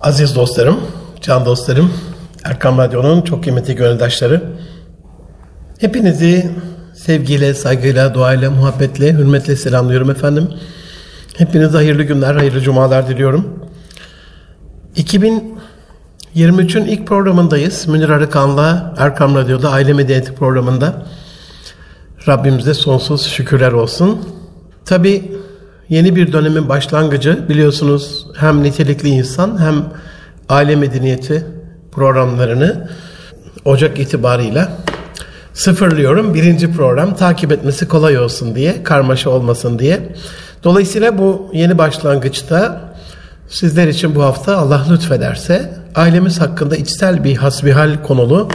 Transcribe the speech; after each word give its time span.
Aziz 0.00 0.36
dostlarım, 0.36 0.80
can 1.20 1.46
dostlarım, 1.46 1.92
Erkam 2.44 2.78
Radyo'nun 2.78 3.22
çok 3.22 3.42
kıymetli 3.44 3.76
gönüldaşları. 3.76 4.42
Hepinizi 5.78 6.50
sevgiyle, 6.94 7.54
saygıyla, 7.54 8.14
duayla, 8.14 8.50
muhabbetle, 8.50 9.12
hürmetle 9.12 9.56
selamlıyorum 9.56 10.10
efendim. 10.10 10.48
Hepinize 11.38 11.76
hayırlı 11.76 12.02
günler, 12.02 12.34
hayırlı 12.34 12.60
cumalar 12.60 13.08
diliyorum. 13.08 13.64
2023'ün 14.96 16.84
ilk 16.84 17.06
programındayız. 17.06 17.86
Münir 17.86 18.08
Arıkan'la 18.08 18.94
Erkam 18.98 19.34
Radyo'da 19.34 19.70
Aile 19.70 19.92
Medeniyeti 19.92 20.34
programında. 20.34 21.06
Rabbimize 22.28 22.74
sonsuz 22.74 23.26
şükürler 23.26 23.72
olsun. 23.72 24.18
Tabi 24.84 25.32
yeni 25.88 26.16
bir 26.16 26.32
dönemin 26.32 26.68
başlangıcı 26.68 27.48
biliyorsunuz 27.48 28.26
hem 28.36 28.62
nitelikli 28.62 29.08
insan 29.08 29.60
hem 29.60 29.84
aile 30.48 30.76
medeniyeti 30.76 31.46
programlarını 31.92 32.88
Ocak 33.64 33.98
itibarıyla 33.98 34.72
sıfırlıyorum. 35.52 36.34
Birinci 36.34 36.72
program 36.72 37.16
takip 37.16 37.52
etmesi 37.52 37.88
kolay 37.88 38.18
olsun 38.18 38.54
diye, 38.54 38.82
karmaşa 38.82 39.30
olmasın 39.30 39.78
diye. 39.78 40.00
Dolayısıyla 40.64 41.18
bu 41.18 41.50
yeni 41.52 41.78
başlangıçta 41.78 42.80
sizler 43.48 43.88
için 43.88 44.14
bu 44.14 44.22
hafta 44.22 44.56
Allah 44.56 44.86
lütfederse 44.90 45.72
ailemiz 45.94 46.40
hakkında 46.40 46.76
içsel 46.76 47.24
bir 47.24 47.36
hasbihal 47.36 48.02
konulu 48.02 48.48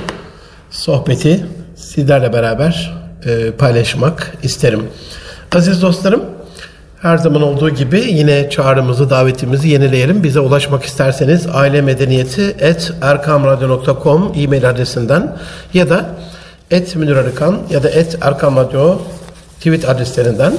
sohbeti 0.71 1.45
sizlerle 1.75 2.33
beraber 2.33 2.99
e, 3.25 3.51
paylaşmak 3.51 4.37
isterim. 4.43 4.83
Aziz 5.55 5.81
dostlarım, 5.81 6.21
her 7.01 7.17
zaman 7.17 7.41
olduğu 7.41 7.69
gibi 7.69 7.99
yine 7.99 8.49
çağrımızı, 8.49 9.09
davetimizi 9.09 9.69
yenileyelim. 9.69 10.23
Bize 10.23 10.39
ulaşmak 10.39 10.83
isterseniz 10.83 11.47
aile 11.53 11.81
medeniyeti 11.81 12.55
et 12.59 12.93
erkamradyo.com 13.01 14.31
e-mail 14.35 14.69
adresinden 14.69 15.37
ya 15.73 15.89
da 15.89 16.05
et 16.71 16.95
Arıkan 16.97 17.59
ya 17.69 17.83
da 17.83 17.89
et 17.89 18.17
Erkam 18.21 18.69
tweet 19.57 19.89
adreslerinden 19.89 20.53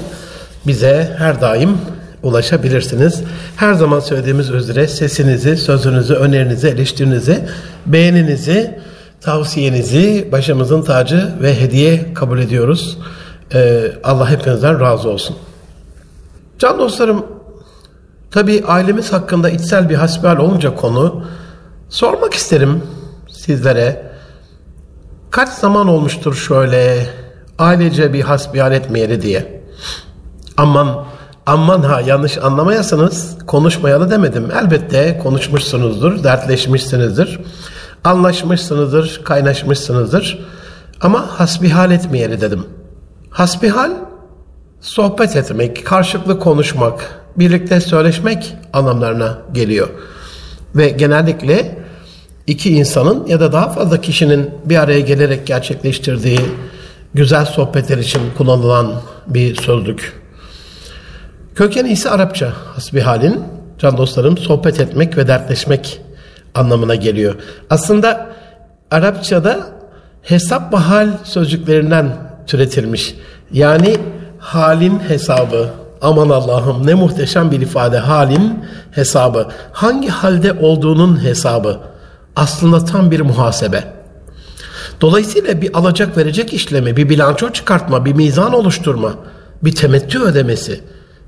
bize 0.66 1.16
her 1.18 1.40
daim 1.40 1.78
ulaşabilirsiniz. 2.22 3.22
Her 3.56 3.74
zaman 3.74 4.00
söylediğimiz 4.00 4.50
üzere 4.50 4.88
sesinizi, 4.88 5.56
sözünüzü, 5.56 6.14
önerinizi, 6.14 6.68
eleştirinizi, 6.68 7.38
beğeninizi, 7.86 8.78
tavsiyenizi 9.20 10.28
başımızın 10.32 10.82
tacı 10.82 11.28
ve 11.42 11.60
hediye 11.60 12.14
kabul 12.14 12.38
ediyoruz. 12.38 12.98
Ee, 13.54 13.82
Allah 14.04 14.30
hepinizden 14.30 14.80
razı 14.80 15.08
olsun. 15.08 15.36
Can 16.60 16.78
dostlarım, 16.78 17.26
tabi 18.30 18.64
ailemiz 18.66 19.12
hakkında 19.12 19.50
içsel 19.50 19.90
bir 19.90 19.94
hasbihal 19.94 20.36
olunca 20.36 20.74
konu 20.74 21.24
sormak 21.88 22.34
isterim 22.34 22.82
sizlere. 23.28 24.10
Kaç 25.30 25.48
zaman 25.48 25.88
olmuştur 25.88 26.34
şöyle 26.34 27.06
ailece 27.58 28.12
bir 28.12 28.20
hasbihal 28.20 28.72
etmeyeli 28.72 29.22
diye. 29.22 29.62
Aman 30.56 31.04
aman 31.46 31.82
ha 31.82 32.00
yanlış 32.00 32.38
anlamayasınız 32.38 33.38
konuşmayalı 33.46 34.10
demedim. 34.10 34.50
Elbette 34.62 35.18
konuşmuşsunuzdur, 35.22 36.24
dertleşmişsinizdir, 36.24 37.40
anlaşmışsınızdır, 38.04 39.20
kaynaşmışsınızdır. 39.24 40.46
Ama 41.00 41.40
hasbihal 41.40 41.90
etmeyeli 41.90 42.40
dedim. 42.40 42.66
Hasbihal 43.30 44.09
sohbet 44.80 45.36
etmek, 45.36 45.86
karşılıklı 45.86 46.38
konuşmak, 46.38 47.20
birlikte 47.36 47.80
söyleşmek 47.80 48.54
anlamlarına 48.72 49.38
geliyor. 49.52 49.88
Ve 50.74 50.88
genellikle 50.88 51.78
iki 52.46 52.70
insanın 52.70 53.26
ya 53.26 53.40
da 53.40 53.52
daha 53.52 53.68
fazla 53.68 54.00
kişinin 54.00 54.50
bir 54.64 54.76
araya 54.76 55.00
gelerek 55.00 55.46
gerçekleştirdiği 55.46 56.40
güzel 57.14 57.44
sohbetler 57.44 57.98
için 57.98 58.20
kullanılan 58.38 58.92
bir 59.26 59.56
sözlük. 59.56 60.20
Kökeni 61.54 61.92
ise 61.92 62.10
Arapça 62.10 62.52
hasbihalin, 62.74 63.44
can 63.78 63.96
dostlarım 63.96 64.38
sohbet 64.38 64.80
etmek 64.80 65.16
ve 65.16 65.28
dertleşmek 65.28 66.00
anlamına 66.54 66.94
geliyor. 66.94 67.34
Aslında 67.70 68.30
Arapçada 68.90 69.66
hesap 70.22 70.72
ve 70.72 70.76
hal 70.76 71.08
sözcüklerinden 71.24 72.16
türetilmiş. 72.46 73.14
Yani 73.52 73.96
halin 74.40 74.98
hesabı. 74.98 75.70
Aman 76.02 76.28
Allah'ım 76.28 76.86
ne 76.86 76.94
muhteşem 76.94 77.50
bir 77.50 77.60
ifade 77.60 77.98
halin 77.98 78.64
hesabı. 78.90 79.48
Hangi 79.72 80.08
halde 80.08 80.52
olduğunun 80.52 81.24
hesabı. 81.24 81.80
Aslında 82.36 82.84
tam 82.84 83.10
bir 83.10 83.20
muhasebe. 83.20 83.84
Dolayısıyla 85.00 85.62
bir 85.62 85.78
alacak 85.78 86.16
verecek 86.16 86.52
işlemi, 86.52 86.96
bir 86.96 87.08
bilanço 87.08 87.52
çıkartma, 87.52 88.04
bir 88.04 88.12
mizan 88.12 88.54
oluşturma, 88.54 89.14
bir 89.62 89.74
temettü 89.74 90.20
ödemesi, 90.20 90.80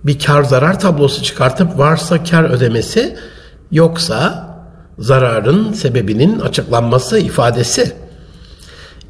bir 0.04 0.18
kar 0.18 0.42
zarar 0.42 0.80
tablosu 0.80 1.22
çıkartıp 1.22 1.78
varsa 1.78 2.24
kar 2.24 2.44
ödemesi, 2.44 3.16
yoksa 3.70 4.48
zararın 4.98 5.72
sebebinin 5.72 6.40
açıklanması 6.40 7.18
ifadesi. 7.18 7.92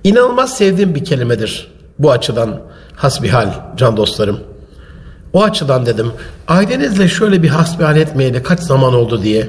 İnanılmaz 0.04 0.56
sevdiğim 0.56 0.94
bir 0.94 1.04
kelimedir 1.04 1.72
bu 1.98 2.10
açıdan 2.10 2.60
hasbihal 3.02 3.48
can 3.76 3.96
dostlarım. 3.96 4.40
O 5.32 5.42
açıdan 5.42 5.86
dedim 5.86 6.12
ailenizle 6.48 7.08
şöyle 7.08 7.42
bir 7.42 7.48
hasbihal 7.48 7.96
etmeyeli 7.96 8.42
kaç 8.42 8.60
zaman 8.60 8.94
oldu 8.94 9.22
diye. 9.22 9.48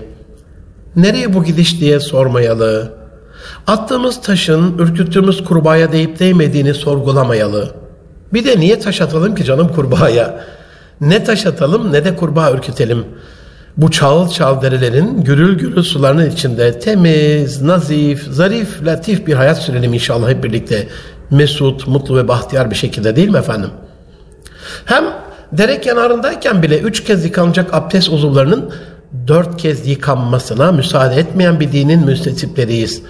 Nereye 0.95 1.33
bu 1.33 1.43
gidiş 1.43 1.79
diye 1.79 1.99
sormayalı. 1.99 2.93
Attığımız 3.67 4.21
taşın 4.21 4.77
ürküttüğümüz 4.77 5.43
kurbağaya 5.43 5.91
değip 5.91 6.19
değmediğini 6.19 6.73
sorgulamayalı. 6.73 7.71
Bir 8.33 8.45
de 8.45 8.59
niye 8.59 8.79
taş 8.79 9.01
atalım 9.01 9.35
ki 9.35 9.43
canım 9.43 9.67
kurbağaya? 9.67 10.43
Ne 11.01 11.23
taş 11.23 11.45
atalım 11.45 11.93
ne 11.93 12.05
de 12.05 12.15
kurbağa 12.15 12.51
ürkütelim. 12.51 13.05
Bu 13.77 13.91
çağıl 13.91 14.29
çağıl 14.29 14.61
derelerin 14.61 15.23
gürül 15.23 15.57
gürül 15.57 15.83
sularının 15.83 16.29
içinde 16.29 16.79
temiz, 16.79 17.61
nazif, 17.61 18.23
zarif, 18.23 18.85
latif 18.85 19.27
bir 19.27 19.33
hayat 19.33 19.57
sürelim 19.57 19.93
inşallah 19.93 20.29
hep 20.29 20.43
birlikte 20.43 20.87
mesut, 21.33 21.87
mutlu 21.87 22.17
ve 22.17 22.27
bahtiyar 22.27 22.71
bir 22.71 22.75
şekilde 22.75 23.15
değil 23.15 23.29
mi 23.29 23.37
efendim? 23.37 23.69
Hem 24.85 25.03
dere 25.51 25.81
kenarındayken 25.81 26.63
bile 26.63 26.79
üç 26.79 27.03
kez 27.03 27.25
yıkanacak 27.25 27.73
abdest 27.73 28.09
uzuvlarının 28.09 28.73
dört 29.27 29.57
kez 29.57 29.87
yıkanmasına 29.87 30.71
müsaade 30.71 31.15
etmeyen 31.15 31.59
bir 31.59 31.71
dinin 31.71 32.05
müstetipleriyiz. 32.05 33.01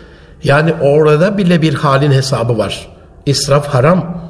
Yani 0.44 0.74
orada 0.82 1.38
bile 1.38 1.62
bir 1.62 1.74
halin 1.74 2.12
hesabı 2.12 2.58
var. 2.58 2.88
İsraf 3.26 3.68
haram. 3.68 4.24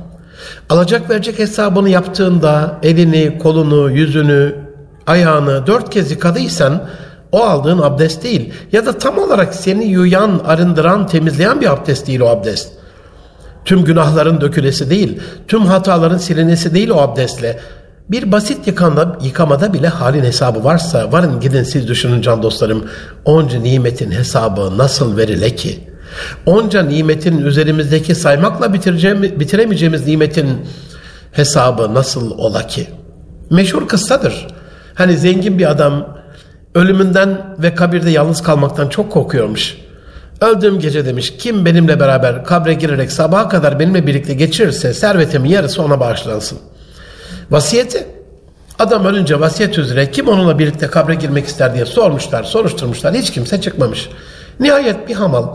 Alacak 0.69 1.09
verecek 1.09 1.39
hesabını 1.39 1.89
yaptığında 1.89 2.79
elini, 2.83 3.37
kolunu, 3.39 3.91
yüzünü, 3.91 4.55
ayağını 5.07 5.67
dört 5.67 5.89
kez 5.89 6.11
yıkadıysan 6.11 6.83
o 7.31 7.43
aldığın 7.43 7.81
abdest 7.81 8.23
değil. 8.23 8.53
Ya 8.71 8.85
da 8.85 8.97
tam 8.97 9.17
olarak 9.17 9.55
seni 9.55 9.85
yuyan, 9.85 10.41
arındıran, 10.45 11.07
temizleyen 11.07 11.61
bir 11.61 11.73
abdest 11.73 12.07
değil 12.07 12.19
o 12.19 12.27
abdest. 12.27 12.82
Tüm 13.65 13.83
günahların 13.85 14.41
dökülesi 14.41 14.89
değil, 14.89 15.19
tüm 15.47 15.65
hataların 15.65 16.17
silinesi 16.17 16.73
değil 16.73 16.89
o 16.89 16.97
abdestle. 16.97 17.59
Bir 18.09 18.31
basit 18.31 18.67
yıkanda, 18.67 19.17
yıkamada 19.23 19.73
bile 19.73 19.87
halin 19.87 20.23
hesabı 20.23 20.63
varsa 20.63 21.11
varın 21.11 21.39
gidin 21.39 21.63
siz 21.63 21.87
düşünün 21.87 22.21
can 22.21 22.43
dostlarım. 22.43 22.85
Onca 23.25 23.59
nimetin 23.59 24.11
hesabı 24.11 24.77
nasıl 24.77 25.17
verile 25.17 25.55
ki? 25.55 25.79
Onca 26.45 26.81
nimetin 26.81 27.45
üzerimizdeki 27.45 28.15
saymakla 28.15 28.73
bitiremeyeceğimiz 29.39 30.07
nimetin 30.07 30.47
hesabı 31.31 31.93
nasıl 31.93 32.31
ola 32.31 32.67
ki? 32.67 32.87
Meşhur 33.49 33.87
kıssadır. 33.87 34.47
Hani 34.95 35.17
zengin 35.17 35.59
bir 35.59 35.71
adam 35.71 36.17
ölümünden 36.75 37.55
ve 37.59 37.75
kabirde 37.75 38.09
yalnız 38.09 38.43
kalmaktan 38.43 38.89
çok 38.89 39.11
korkuyormuş. 39.11 39.77
Öldüğüm 40.41 40.79
gece 40.79 41.05
demiş 41.05 41.33
kim 41.39 41.65
benimle 41.65 41.99
beraber 41.99 42.43
kabre 42.43 42.73
girerek 42.73 43.11
sabaha 43.11 43.49
kadar 43.49 43.79
benimle 43.79 44.07
birlikte 44.07 44.33
geçirirse 44.33 44.93
servetimin 44.93 45.49
yarısı 45.49 45.83
ona 45.83 45.99
bağışlansın. 45.99 46.59
Vasiyeti. 47.51 48.07
Adam 48.79 49.05
ölünce 49.05 49.39
vasiyet 49.39 49.77
üzere 49.77 50.11
kim 50.11 50.27
onunla 50.27 50.59
birlikte 50.59 50.87
kabre 50.87 51.15
girmek 51.15 51.45
ister 51.45 51.73
diye 51.73 51.85
sormuşlar, 51.85 52.43
soruşturmuşlar. 52.43 53.13
Hiç 53.13 53.31
kimse 53.31 53.61
çıkmamış. 53.61 54.09
Nihayet 54.59 55.09
bir 55.09 55.13
hamal 55.13 55.47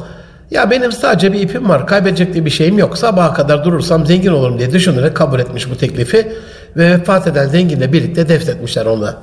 ya 0.50 0.70
benim 0.70 0.92
sadece 0.92 1.32
bir 1.32 1.40
ipim 1.40 1.68
var, 1.68 1.86
kaybedecek 1.86 2.34
diye 2.34 2.44
bir 2.44 2.50
şeyim 2.50 2.78
yok. 2.78 2.98
Sabaha 2.98 3.34
kadar 3.34 3.64
durursam 3.64 4.06
zengin 4.06 4.32
olurum 4.32 4.58
diye 4.58 4.72
düşünerek 4.72 5.16
kabul 5.16 5.40
etmiş 5.40 5.70
bu 5.70 5.76
teklifi 5.76 6.32
ve 6.76 6.90
vefat 6.90 7.26
eden 7.26 7.48
zenginle 7.48 7.92
birlikte 7.92 8.28
defnetmişler 8.28 8.86
onu. 8.86 9.14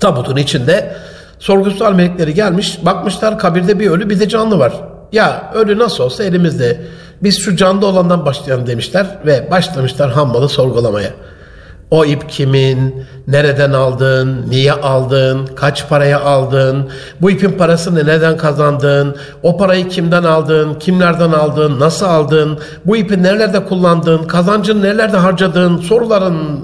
Tabutun 0.00 0.36
içinde 0.36 0.96
sorgusal 1.38 1.94
melekleri 1.94 2.34
gelmiş, 2.34 2.78
bakmışlar 2.84 3.38
kabirde 3.38 3.80
bir 3.80 3.90
ölü 3.90 4.10
bir 4.10 4.20
de 4.20 4.28
canlı 4.28 4.58
var. 4.58 4.72
Ya 5.12 5.50
ölü 5.54 5.78
nasıl 5.78 6.04
olsa 6.04 6.24
elimizde. 6.24 6.80
Biz 7.22 7.40
şu 7.40 7.56
canlı 7.56 7.86
olandan 7.86 8.26
başlayalım 8.26 8.66
demişler 8.66 9.06
ve 9.26 9.50
başlamışlar 9.50 10.10
hammalı 10.10 10.48
sorgulamaya. 10.48 11.10
O 11.90 12.04
ip 12.04 12.28
kimin? 12.30 13.04
Nereden 13.26 13.72
aldın? 13.72 14.46
Niye 14.48 14.72
aldın? 14.72 15.46
Kaç 15.56 15.88
paraya 15.88 16.20
aldın? 16.20 16.90
Bu 17.20 17.30
ipin 17.30 17.50
parasını 17.50 18.06
neden 18.06 18.36
kazandın? 18.36 19.16
O 19.42 19.56
parayı 19.56 19.88
kimden 19.88 20.22
aldın? 20.22 20.74
Kimlerden 20.74 21.32
aldın? 21.32 21.80
Nasıl 21.80 22.06
aldın? 22.06 22.58
Bu 22.84 22.96
ipi 22.96 23.22
nerelerde 23.22 23.64
kullandın? 23.64 24.24
Kazancını 24.24 24.82
nerelerde 24.82 25.16
harcadın? 25.16 25.76
Soruların 25.76 26.60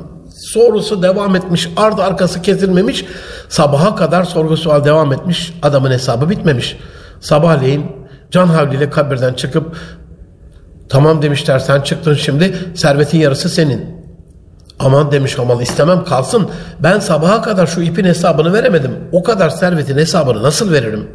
sorusu 0.54 1.02
devam 1.02 1.36
etmiş. 1.36 1.68
Ardı 1.76 2.02
arkası 2.02 2.42
kesilmemiş. 2.42 3.04
Sabaha 3.48 3.94
kadar 3.94 4.24
sorgu 4.24 4.56
sual 4.56 4.84
devam 4.84 5.12
etmiş. 5.12 5.54
Adamın 5.62 5.90
hesabı 5.90 6.30
bitmemiş. 6.30 6.76
Sabahleyin 7.20 7.86
can 8.30 8.46
havliyle 8.46 8.90
kabirden 8.90 9.34
çıkıp 9.34 9.76
tamam 10.88 11.22
demişler 11.22 11.58
sen 11.58 11.80
çıktın 11.80 12.14
şimdi 12.14 12.54
servetin 12.74 13.18
yarısı 13.18 13.48
senin. 13.48 14.04
Aman 14.78 15.12
demiş 15.12 15.38
Hamal 15.38 15.60
istemem 15.60 16.04
kalsın. 16.04 16.48
Ben 16.80 16.98
sabaha 16.98 17.42
kadar 17.42 17.66
şu 17.66 17.80
ipin 17.80 18.04
hesabını 18.04 18.52
veremedim. 18.52 18.96
O 19.12 19.22
kadar 19.22 19.50
servetin 19.50 19.96
hesabını 19.96 20.42
nasıl 20.42 20.72
veririm? 20.72 21.10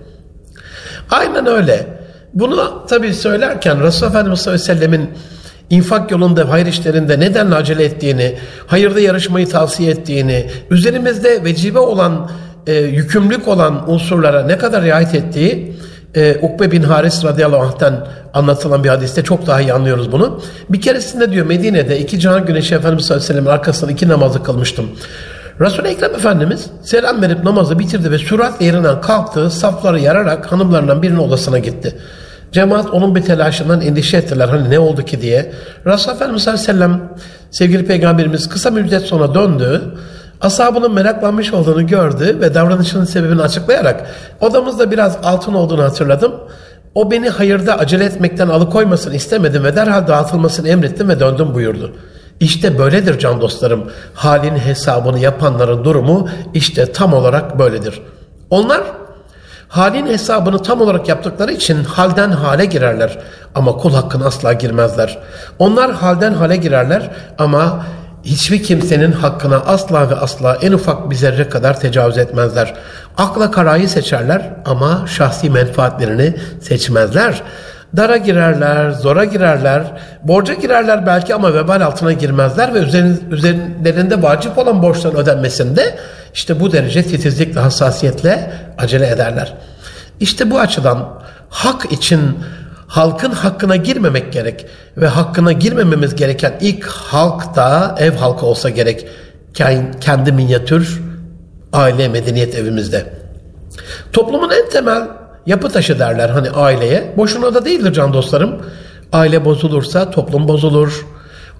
Aynen 1.09 1.45
öyle. 1.45 1.99
Bunu 2.33 2.85
tabii 2.89 3.13
söylerken 3.13 3.83
Resulullah 3.83 4.11
Efendimiz 4.11 4.39
sallallahu 4.39 5.38
infak 5.69 6.11
yolunda, 6.11 6.49
hayır 6.49 6.65
işlerinde 6.65 7.19
neden 7.19 7.51
acele 7.51 7.83
ettiğini, 7.83 8.35
hayırda 8.67 8.99
yarışmayı 8.99 9.49
tavsiye 9.49 9.91
ettiğini, 9.91 10.45
üzerimizde 10.71 11.43
vecibe 11.43 11.79
olan, 11.79 12.31
e, 12.67 12.73
yükümlülük 12.73 13.47
olan 13.47 13.91
unsurlara 13.91 14.43
ne 14.43 14.57
kadar 14.57 14.83
riayet 14.83 15.15
ettiği, 15.15 15.75
e, 16.15 16.37
Ukbe 16.41 16.71
bin 16.71 16.83
Haris 16.83 17.23
radıyallahu 17.23 17.61
anh'ten 17.61 18.07
anlatılan 18.33 18.83
bir 18.83 18.89
hadiste 18.89 19.23
çok 19.23 19.47
daha 19.47 19.61
iyi 19.61 19.73
anlıyoruz 19.73 20.11
bunu. 20.11 20.41
Bir 20.69 20.81
keresinde 20.81 21.31
diyor 21.31 21.45
Medine'de 21.45 21.99
iki 21.99 22.19
can 22.19 22.45
güneşi 22.45 22.75
Efendimiz 22.75 23.05
sallallahu 23.05 23.23
aleyhi 23.23 23.37
ve 23.37 23.41
sellem'in 23.41 23.57
arkasından 23.57 23.93
iki 23.93 24.07
namazı 24.07 24.43
kılmıştım. 24.43 24.89
Resul-i 25.61 25.87
Ekrem 25.87 26.15
Efendimiz 26.15 26.69
selam 26.83 27.21
verip 27.21 27.43
namazı 27.43 27.79
bitirdi 27.79 28.11
ve 28.11 28.17
süratle 28.17 28.65
yerinden 28.65 29.01
kalktı, 29.01 29.51
safları 29.51 29.99
yararak 29.99 30.51
hanımlarından 30.51 31.01
birinin 31.01 31.17
odasına 31.17 31.59
gitti. 31.59 31.95
Cemaat 32.51 32.89
onun 32.93 33.15
bir 33.15 33.21
telaşından 33.21 33.81
endişe 33.81 34.17
ettiler 34.17 34.47
hani 34.47 34.69
ne 34.69 34.79
oldu 34.79 35.05
ki 35.05 35.21
diye. 35.21 35.51
Resulullah 35.85 36.15
Efendimiz 36.15 36.43
sallallahu 36.43 36.63
aleyhi 36.63 36.79
ve 36.79 36.83
sellem 36.83 37.09
sevgili 37.51 37.85
peygamberimiz 37.85 38.49
kısa 38.49 38.71
müddet 38.71 39.01
sonra 39.01 39.33
döndü. 39.33 39.81
Ashabının 40.41 40.93
meraklanmış 40.93 41.53
olduğunu 41.53 41.87
gördü 41.87 42.37
ve 42.41 42.53
davranışının 42.53 43.05
sebebini 43.05 43.41
açıklayarak 43.41 44.05
odamızda 44.41 44.91
biraz 44.91 45.17
altın 45.23 45.53
olduğunu 45.53 45.83
hatırladım. 45.83 46.33
O 46.95 47.11
beni 47.11 47.29
hayırda 47.29 47.79
acele 47.79 48.05
etmekten 48.05 48.47
alıkoymasını 48.47 49.15
istemedim 49.15 49.63
ve 49.63 49.75
derhal 49.75 50.07
dağıtılmasını 50.07 50.69
emrettim 50.69 51.09
ve 51.09 51.19
döndüm 51.19 51.53
buyurdu. 51.53 51.95
İşte 52.39 52.79
böyledir 52.79 53.19
can 53.19 53.41
dostlarım. 53.41 53.91
Halin 54.13 54.55
hesabını 54.55 55.19
yapanların 55.19 55.83
durumu 55.83 56.29
işte 56.53 56.91
tam 56.91 57.13
olarak 57.13 57.59
böyledir. 57.59 58.01
Onlar 58.49 58.81
halin 59.69 60.07
hesabını 60.07 60.63
tam 60.63 60.81
olarak 60.81 61.09
yaptıkları 61.09 61.51
için 61.51 61.83
halden 61.83 62.31
hale 62.31 62.65
girerler 62.65 63.19
ama 63.55 63.71
kul 63.71 63.93
hakkına 63.93 64.25
asla 64.25 64.53
girmezler. 64.53 65.19
Onlar 65.59 65.91
halden 65.91 66.33
hale 66.33 66.55
girerler 66.55 67.09
ama 67.37 67.85
hiçbir 68.23 68.63
kimsenin 68.63 69.11
hakkına 69.11 69.57
asla 69.57 70.09
ve 70.09 70.15
asla 70.15 70.57
en 70.61 70.71
ufak 70.71 71.09
bir 71.09 71.15
zerre 71.15 71.49
kadar 71.49 71.79
tecavüz 71.79 72.17
etmezler. 72.17 72.73
Akla 73.17 73.51
karayı 73.51 73.89
seçerler 73.89 74.53
ama 74.65 75.05
şahsi 75.07 75.49
menfaatlerini 75.49 76.35
seçmezler. 76.61 77.43
Dara 77.97 78.17
girerler, 78.17 78.91
zora 78.91 79.25
girerler, 79.25 79.83
borca 80.23 80.53
girerler 80.53 81.05
belki 81.05 81.35
ama 81.35 81.53
vebal 81.53 81.81
altına 81.81 82.13
girmezler 82.13 82.73
ve 82.73 82.79
üzerlerinde 83.31 84.21
vacip 84.21 84.57
olan 84.57 84.83
borçların 84.83 85.17
ödenmesinde 85.17 85.95
işte 86.33 86.59
bu 86.59 86.71
derece 86.71 87.03
titizlikle, 87.03 87.59
hassasiyetle 87.59 88.51
acele 88.77 89.07
ederler. 89.07 89.53
İşte 90.19 90.51
bu 90.51 90.59
açıdan 90.59 91.21
hak 91.49 91.91
için 91.91 92.37
halkın 92.87 93.31
hakkına 93.31 93.75
girmemek 93.75 94.33
gerek 94.33 94.65
ve 94.97 95.07
hakkına 95.07 95.51
girmememiz 95.51 96.15
gereken 96.15 96.53
ilk 96.61 96.85
halk 96.85 97.55
da 97.55 97.95
ev 97.99 98.13
halkı 98.13 98.45
olsa 98.45 98.69
gerek 98.69 99.07
kendi 100.01 100.31
minyatür 100.31 101.01
aile 101.73 102.07
medeniyet 102.07 102.55
evimizde. 102.55 103.05
Toplumun 104.13 104.49
en 104.49 104.69
temel 104.69 105.07
yapı 105.49 105.69
taşı 105.69 105.99
derler 105.99 106.29
hani 106.29 106.49
aileye. 106.49 107.13
Boşuna 107.17 107.53
da 107.53 107.65
değildir 107.65 107.93
can 107.93 108.13
dostlarım. 108.13 108.61
Aile 109.11 109.45
bozulursa 109.45 110.11
toplum 110.11 110.47
bozulur. 110.47 111.05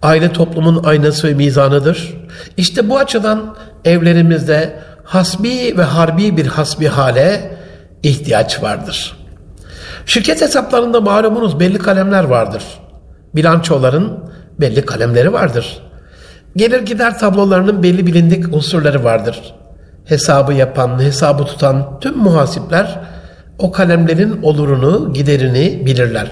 Aile 0.02 0.34
toplumun 0.34 0.84
aynası 0.84 1.28
ve 1.28 1.34
mizanıdır. 1.34 2.14
İşte 2.58 2.90
bu 2.90 2.98
açıdan 2.98 3.56
evlerimizde 3.86 4.80
hasbi 5.04 5.78
ve 5.78 5.84
harbi 5.84 6.38
bir 6.38 6.48
hasbi 6.48 6.88
hale 6.88 7.58
ihtiyaç 8.04 8.64
vardır. 8.64 9.18
Şirket 10.06 10.42
hesaplarında 10.42 11.02
malumunuz 11.02 11.60
belli 11.60 11.78
kalemler 11.78 12.24
vardır. 12.24 12.64
Bilançoların 13.36 14.20
belli 14.60 14.86
kalemleri 14.86 15.34
vardır. 15.34 15.80
Gelir 16.56 16.82
gider 16.82 17.20
tablolarının 17.20 17.84
belli 17.84 18.08
bilindik 18.08 18.54
unsurları 18.54 19.04
vardır. 19.04 19.42
Hesabı 20.06 20.54
yapan, 20.54 21.00
hesabı 21.00 21.46
tutan 21.46 22.00
tüm 22.00 22.18
muhasipler 22.18 23.00
o 23.60 23.72
kalemlerin 23.72 24.42
olurunu, 24.44 25.14
giderini 25.14 25.86
bilirler. 25.86 26.32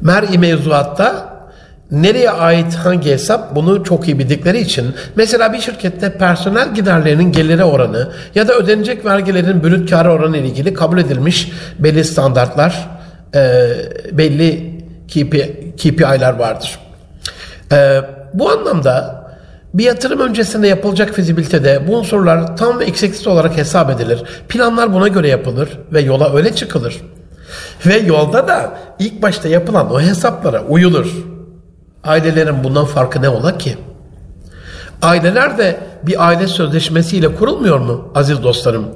Mer-i 0.00 0.38
mevzuatta 0.38 1.38
nereye 1.90 2.30
ait 2.30 2.74
hangi 2.74 3.10
hesap 3.10 3.56
bunu 3.56 3.84
çok 3.84 4.08
iyi 4.08 4.18
bildikleri 4.18 4.60
için 4.60 4.94
mesela 5.16 5.52
bir 5.52 5.60
şirkette 5.60 6.18
personel 6.18 6.74
giderlerinin 6.74 7.32
geliri 7.32 7.64
oranı 7.64 8.12
ya 8.34 8.48
da 8.48 8.54
ödenecek 8.54 9.04
vergilerin 9.04 9.62
brüt 9.62 9.90
karı 9.90 10.12
oranı 10.12 10.36
ile 10.36 10.46
ilgili 10.46 10.74
kabul 10.74 10.98
edilmiş 10.98 11.52
belli 11.78 12.04
standartlar, 12.04 12.88
e, 13.34 13.70
belli 14.12 14.78
KPI, 15.08 15.74
KPI'ler 15.76 16.34
vardır. 16.34 16.78
E, 17.72 18.00
bu 18.34 18.50
anlamda 18.50 19.24
bir 19.74 19.84
yatırım 19.84 20.20
öncesinde 20.20 20.68
yapılacak 20.68 21.14
fizibilitede 21.14 21.88
bu 21.88 21.96
unsurlar 21.96 22.56
tam 22.56 22.78
ve 22.78 22.84
eksiksiz 22.84 23.26
olarak 23.26 23.56
hesap 23.56 23.90
edilir. 23.90 24.22
Planlar 24.48 24.94
buna 24.94 25.08
göre 25.08 25.28
yapılır 25.28 25.68
ve 25.92 26.00
yola 26.00 26.36
öyle 26.36 26.54
çıkılır. 26.54 27.00
Ve 27.86 27.98
yolda 27.98 28.48
da 28.48 28.78
ilk 28.98 29.22
başta 29.22 29.48
yapılan 29.48 29.92
o 29.92 30.00
hesaplara 30.00 30.64
uyulur. 30.64 31.12
Ailelerin 32.04 32.64
bundan 32.64 32.84
farkı 32.84 33.22
ne 33.22 33.28
ola 33.28 33.58
ki? 33.58 33.76
Aileler 35.02 35.58
de 35.58 35.80
bir 36.02 36.26
aile 36.26 36.46
sözleşmesiyle 36.46 37.34
kurulmuyor 37.34 37.78
mu 37.78 38.12
aziz 38.14 38.42
dostlarım? 38.42 38.86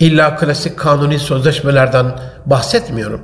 İlla 0.00 0.36
klasik 0.36 0.78
kanuni 0.78 1.18
sözleşmelerden 1.18 2.06
bahsetmiyorum. 2.46 3.20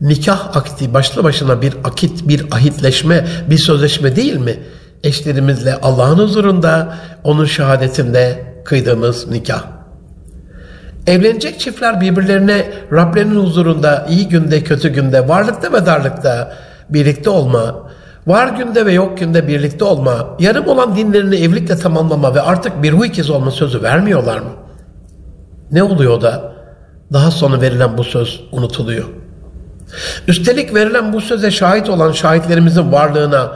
Nikah 0.00 0.56
akti 0.56 0.94
başlı 0.94 1.24
başına 1.24 1.62
bir 1.62 1.74
akit, 1.84 2.28
bir 2.28 2.46
ahitleşme, 2.50 3.26
bir 3.50 3.58
sözleşme 3.58 4.16
değil 4.16 4.36
mi? 4.36 4.58
Eşlerimizle 5.04 5.74
Allah'ın 5.82 6.18
huzurunda, 6.18 6.94
onun 7.24 7.44
şehadetinde 7.44 8.44
kıydığımız 8.64 9.28
nikah. 9.28 9.62
Evlenecek 11.06 11.60
çiftler 11.60 12.00
birbirlerine 12.00 12.72
Rablerinin 12.92 13.40
huzurunda 13.40 14.06
iyi 14.10 14.28
günde 14.28 14.64
kötü 14.64 14.88
günde 14.88 15.28
varlıkta 15.28 15.72
ve 15.72 15.86
darlıkta 15.86 16.52
birlikte 16.88 17.30
olma, 17.30 17.88
var 18.26 18.48
günde 18.48 18.86
ve 18.86 18.92
yok 18.92 19.18
günde 19.18 19.48
birlikte 19.48 19.84
olma, 19.84 20.36
yarım 20.38 20.68
olan 20.68 20.96
dinlerini 20.96 21.36
evlilikle 21.36 21.76
tamamlama 21.76 22.34
ve 22.34 22.40
artık 22.40 22.82
bir 22.82 22.92
ruh 22.92 23.06
ikizi 23.06 23.32
olma 23.32 23.50
sözü 23.50 23.82
vermiyorlar 23.82 24.38
mı? 24.38 24.50
Ne 25.72 25.82
oluyor 25.82 26.20
da 26.20 26.52
daha 27.12 27.30
sonra 27.30 27.60
verilen 27.60 27.98
bu 27.98 28.04
söz 28.04 28.44
unutuluyor? 28.52 29.04
Üstelik 30.28 30.74
verilen 30.74 31.12
bu 31.12 31.20
söze 31.20 31.50
şahit 31.50 31.88
olan 31.88 32.12
şahitlerimizin 32.12 32.92
varlığına, 32.92 33.52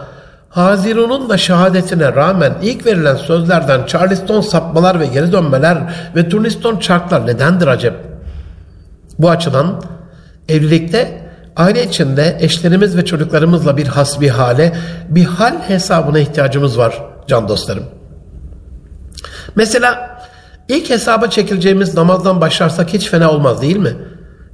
Hazirun'un 0.53 1.29
da 1.29 1.39
şehadetine 1.39 2.15
rağmen 2.15 2.55
ilk 2.63 2.87
verilen 2.87 3.17
sözlerden 3.17 3.87
Charleston 3.87 4.41
sapmalar 4.41 5.01
ve 5.01 5.07
geri 5.07 5.33
dönmeler 5.33 5.79
ve 6.17 6.29
Turniston 6.29 6.77
çarklar 6.79 7.27
nedendir 7.27 7.67
acep? 7.67 7.95
Bu 9.19 9.31
açıdan 9.31 9.83
evlilikte 10.49 11.23
aile 11.57 11.87
içinde 11.87 12.37
eşlerimiz 12.41 12.97
ve 12.97 13.05
çocuklarımızla 13.05 13.77
bir 13.77 13.87
hasbi 13.87 14.29
hale, 14.29 14.73
bir 15.09 15.25
hal 15.25 15.55
hesabına 15.69 16.19
ihtiyacımız 16.19 16.79
var 16.79 17.03
can 17.27 17.49
dostlarım. 17.49 17.85
Mesela 19.57 20.19
ilk 20.69 20.91
hesaba 20.91 21.27
çekileceğimiz 21.27 21.95
namazdan 21.95 22.41
başlarsak 22.41 22.93
hiç 22.93 23.11
fena 23.11 23.31
olmaz 23.31 23.63
değil 23.63 23.77
mi? 23.77 23.97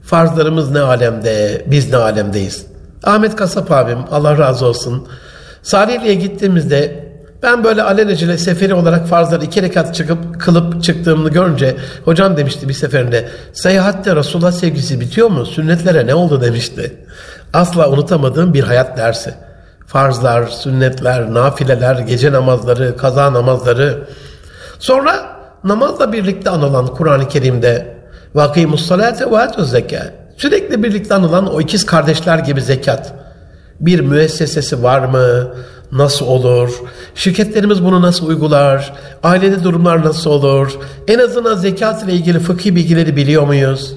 Farzlarımız 0.02 0.71
ne 0.71 0.81
alemde, 0.81 1.64
biz 1.67 1.90
ne 1.93 1.97
alemdeyiz. 1.97 2.67
Ahmet 3.05 3.37
Kasap 3.37 3.73
abim 3.73 3.99
Allah 4.11 4.38
razı 4.38 4.67
olsun. 4.67 5.09
Salihli'ye 5.62 6.14
gittiğimizde 6.14 7.08
ben 7.42 7.64
böyle 7.64 7.82
alelacele 7.82 8.38
seferi 8.38 8.74
olarak 8.74 9.08
farzları 9.08 9.44
iki 9.44 9.62
rekat 9.62 9.94
çıkıp 9.94 10.40
kılıp 10.40 10.82
çıktığımı 10.82 11.28
görünce 11.28 11.76
hocam 12.04 12.36
demişti 12.36 12.68
bir 12.68 12.74
seferinde 12.74 13.28
seyahatte 13.52 14.16
Resulullah 14.16 14.52
sevgisi 14.52 15.00
bitiyor 15.00 15.28
mu? 15.28 15.46
Sünnetlere 15.46 16.06
ne 16.06 16.14
oldu 16.14 16.40
demişti. 16.40 16.96
Asla 17.52 17.90
unutamadığım 17.90 18.54
bir 18.54 18.62
hayat 18.62 18.98
dersi. 18.98 19.34
Farzlar, 19.86 20.46
sünnetler, 20.46 21.34
nafileler, 21.34 21.98
gece 21.98 22.32
namazları, 22.32 22.96
kaza 22.96 23.32
namazları. 23.32 24.08
Sonra 24.78 25.26
namazla 25.64 26.12
birlikte 26.12 26.50
anılan 26.50 26.86
Kur'an-ı 26.86 27.28
Kerim'de 27.28 27.96
vakimus 28.34 28.86
salate 28.86 29.30
ve 29.30 29.64
zekat. 29.64 30.12
Sürekli 30.36 30.82
birlikte 30.82 31.14
anılan 31.14 31.54
o 31.54 31.60
ikiz 31.60 31.86
kardeşler 31.86 32.38
gibi 32.38 32.62
zekat. 32.62 33.14
Bir 33.80 34.00
müessesesi 34.00 34.82
var 34.82 35.04
mı? 35.04 35.54
Nasıl 35.92 36.26
olur? 36.26 36.70
Şirketlerimiz 37.14 37.85
bunu 37.85 38.02
nasıl 38.02 38.26
uygular? 38.26 38.92
Ailede 39.23 39.64
durumlar 39.64 40.04
nasıl 40.04 40.30
olur? 40.30 40.78
En 41.08 41.18
azından 41.18 41.54
zekat 41.54 42.04
ile 42.04 42.12
ilgili 42.12 42.38
fıkhi 42.38 42.76
bilgileri 42.76 43.16
biliyor 43.16 43.47
muyuz? 43.47 43.97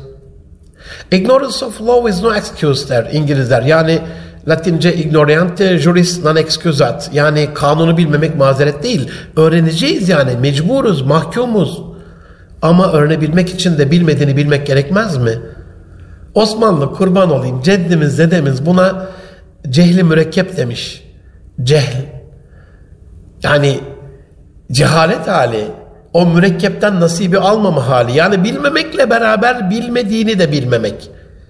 Ignorance 1.11 1.65
of 1.65 1.81
law 1.81 2.09
is 2.09 2.23
no 2.23 2.33
excuse 2.33 2.89
der 2.89 3.09
İngilizler. 3.13 3.61
Yani 3.61 3.99
Latince 4.47 4.95
ignorante 4.95 5.77
juris 5.77 6.23
non 6.23 6.35
excusat. 6.35 7.09
Yani 7.13 7.49
kanunu 7.53 7.97
bilmemek 7.97 8.35
mazeret 8.35 8.83
değil. 8.83 9.11
Öğreneceğiz 9.37 10.09
yani. 10.09 10.31
Mecburuz, 10.41 11.01
mahkumuz. 11.01 11.81
Ama 12.61 12.91
öğrenebilmek 12.91 13.49
için 13.49 13.77
de 13.77 13.91
bilmediğini 13.91 14.37
bilmek 14.37 14.67
gerekmez 14.67 15.17
mi? 15.17 15.39
Osmanlı 16.33 16.93
kurban 16.93 17.31
olayım 17.31 17.61
ceddimiz 17.61 18.17
dedemiz 18.17 18.65
buna 18.65 19.07
cehli 19.71 20.03
mürekkep 20.03 20.57
demiş. 20.57 21.03
Cehl. 21.63 22.05
Yani 23.43 23.79
cehalet 24.71 25.27
hali. 25.27 25.67
O 26.13 26.25
mürekkepten 26.25 26.99
nasibi 26.99 27.39
almama 27.39 27.87
hali. 27.87 28.17
Yani 28.17 28.43
bilmemekle 28.43 29.09
beraber 29.09 29.69
bilmediğini 29.69 30.39
de 30.39 30.51
bilmemek. 30.51 31.09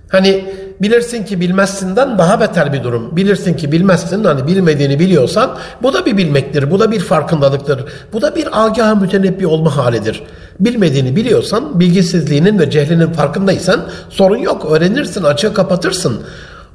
Hani 0.09 0.45
bilirsin 0.81 1.23
ki 1.23 1.41
bilmezsinden 1.41 2.17
daha 2.17 2.39
beter 2.39 2.73
bir 2.73 2.83
durum. 2.83 3.15
Bilirsin 3.15 3.53
ki 3.53 3.71
bilmezsin 3.71 4.23
hani 4.23 4.47
bilmediğini 4.47 4.99
biliyorsan 4.99 5.57
bu 5.83 5.93
da 5.93 6.05
bir 6.05 6.17
bilmektir. 6.17 6.71
Bu 6.71 6.79
da 6.79 6.91
bir 6.91 6.99
farkındalıktır. 6.99 7.85
Bu 8.13 8.21
da 8.21 8.35
bir 8.35 8.65
agah 8.65 9.01
mütenebbi 9.01 9.47
olma 9.47 9.77
halidir. 9.77 10.23
Bilmediğini 10.59 11.15
biliyorsan 11.15 11.79
bilgisizliğinin 11.79 12.59
ve 12.59 12.69
cehlinin 12.69 13.11
farkındaysan 13.11 13.81
sorun 14.09 14.37
yok. 14.37 14.71
Öğrenirsin, 14.71 15.23
açığı 15.23 15.53
kapatırsın. 15.53 16.21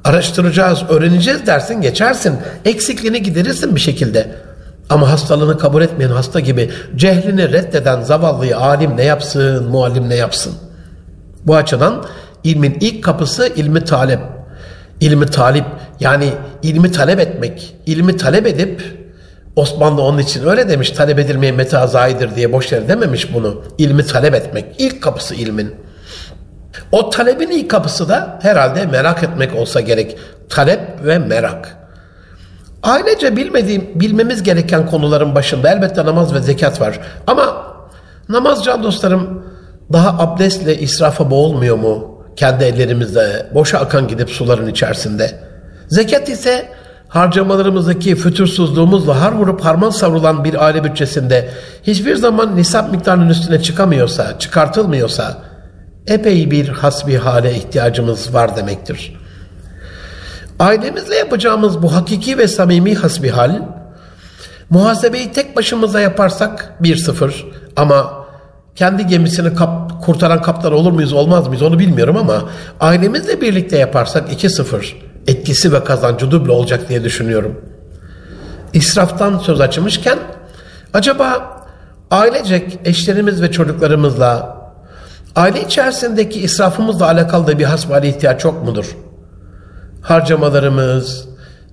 Araştıracağız, 0.03 0.83
öğreneceğiz 0.89 1.45
dersin, 1.45 1.81
geçersin. 1.81 2.35
Eksikliğini 2.65 3.23
giderirsin 3.23 3.75
bir 3.75 3.79
şekilde. 3.79 4.35
Ama 4.89 5.11
hastalığını 5.11 5.57
kabul 5.57 5.81
etmeyen 5.81 6.11
hasta 6.11 6.39
gibi 6.39 6.69
cehlini 6.95 7.51
reddeden 7.51 8.01
zavallıyı 8.01 8.57
alim 8.57 8.97
ne 8.97 9.03
yapsın, 9.03 9.69
muallim 9.69 10.09
ne 10.09 10.15
yapsın? 10.15 10.53
Bu 11.45 11.55
açıdan 11.55 12.05
ilmin 12.43 12.77
ilk 12.81 13.03
kapısı 13.03 13.47
ilmi 13.55 13.83
talep. 13.83 14.19
İlmi 14.99 15.25
talip 15.25 15.65
yani 15.99 16.29
ilmi 16.63 16.91
talep 16.91 17.19
etmek. 17.19 17.75
İlmi 17.85 18.17
talep 18.17 18.47
edip 18.47 18.81
Osmanlı 19.55 20.01
onun 20.01 20.17
için 20.17 20.47
öyle 20.47 20.69
demiş 20.69 20.91
talep 20.91 21.19
edilmeye 21.19 21.51
meta 21.51 21.87
zayidir 21.87 22.35
diye 22.35 22.51
boş 22.53 22.71
yere 22.71 22.87
dememiş 22.87 23.33
bunu. 23.33 23.63
İlmi 23.77 24.05
talep 24.05 24.33
etmek. 24.35 24.65
İlk 24.77 25.03
kapısı 25.03 25.35
ilmin. 25.35 25.75
O 26.91 27.09
talebin 27.09 27.51
ilk 27.51 27.71
kapısı 27.71 28.09
da 28.09 28.39
herhalde 28.41 28.85
merak 28.85 29.23
etmek 29.23 29.55
olsa 29.55 29.81
gerek. 29.81 30.17
Talep 30.49 30.79
ve 31.05 31.17
merak. 31.19 31.77
Ailece 32.83 33.35
bilmediğim, 33.35 33.87
bilmemiz 33.95 34.43
gereken 34.43 34.85
konuların 34.85 35.35
başında 35.35 35.69
elbette 35.71 36.05
namaz 36.05 36.33
ve 36.33 36.41
zekat 36.41 36.81
var. 36.81 36.99
Ama 37.27 37.63
namaz 38.29 38.63
can 38.65 38.83
dostlarım 38.83 39.43
daha 39.93 40.09
abdestle 40.23 40.77
israfa 40.77 41.31
boğulmuyor 41.31 41.75
mu? 41.77 42.23
Kendi 42.35 42.63
ellerimizle 42.63 43.47
boşa 43.53 43.79
akan 43.79 44.07
gidip 44.07 44.29
suların 44.29 44.67
içerisinde. 44.67 45.39
Zekat 45.87 46.29
ise 46.29 46.67
harcamalarımızdaki 47.07 48.15
fütursuzluğumuzla 48.15 49.21
har 49.21 49.31
vurup 49.31 49.65
harman 49.65 49.89
savrulan 49.89 50.43
bir 50.43 50.65
aile 50.65 50.83
bütçesinde 50.83 51.49
hiçbir 51.83 52.15
zaman 52.15 52.55
nisap 52.55 52.91
miktarının 52.91 53.29
üstüne 53.29 53.61
çıkamıyorsa, 53.61 54.39
çıkartılmıyorsa 54.39 55.37
epey 56.07 56.51
bir 56.51 56.67
hasbi 56.67 57.17
hale 57.17 57.55
ihtiyacımız 57.55 58.33
var 58.33 58.55
demektir. 58.55 59.17
Ailemizle 60.59 61.15
yapacağımız 61.15 61.81
bu 61.81 61.95
hakiki 61.95 62.37
ve 62.37 62.47
samimi 62.47 62.95
hasbihal, 62.95 63.61
muhasebeyi 64.69 65.31
tek 65.31 65.55
başımıza 65.55 65.99
yaparsak 65.99 66.73
1-0 66.81 67.31
ama 67.75 68.27
kendi 68.75 69.07
gemisini 69.07 69.53
kap, 69.53 70.03
kurtaran 70.05 70.41
kaptan 70.41 70.73
olur 70.73 70.91
muyuz 70.91 71.13
olmaz 71.13 71.47
mıyız 71.47 71.61
onu 71.63 71.79
bilmiyorum 71.79 72.17
ama 72.17 72.49
ailemizle 72.79 73.41
birlikte 73.41 73.77
yaparsak 73.77 74.31
2-0 74.33 74.93
etkisi 75.27 75.73
ve 75.73 75.83
kazancı 75.83 76.31
duble 76.31 76.51
olacak 76.51 76.89
diye 76.89 77.03
düşünüyorum. 77.03 77.61
İsraftan 78.73 79.37
söz 79.37 79.61
açmışken 79.61 80.17
acaba 80.93 81.57
ailecek 82.11 82.79
eşlerimiz 82.85 83.41
ve 83.41 83.51
çocuklarımızla 83.51 84.56
aile 85.35 85.61
içerisindeki 85.61 86.39
israfımızla 86.39 87.05
alakalı 87.05 87.47
da 87.47 87.59
bir 87.59 87.63
hasbihale 87.63 88.09
ihtiyaç 88.09 88.41
çok 88.41 88.65
mudur? 88.65 88.95
harcamalarımız, 90.07 91.27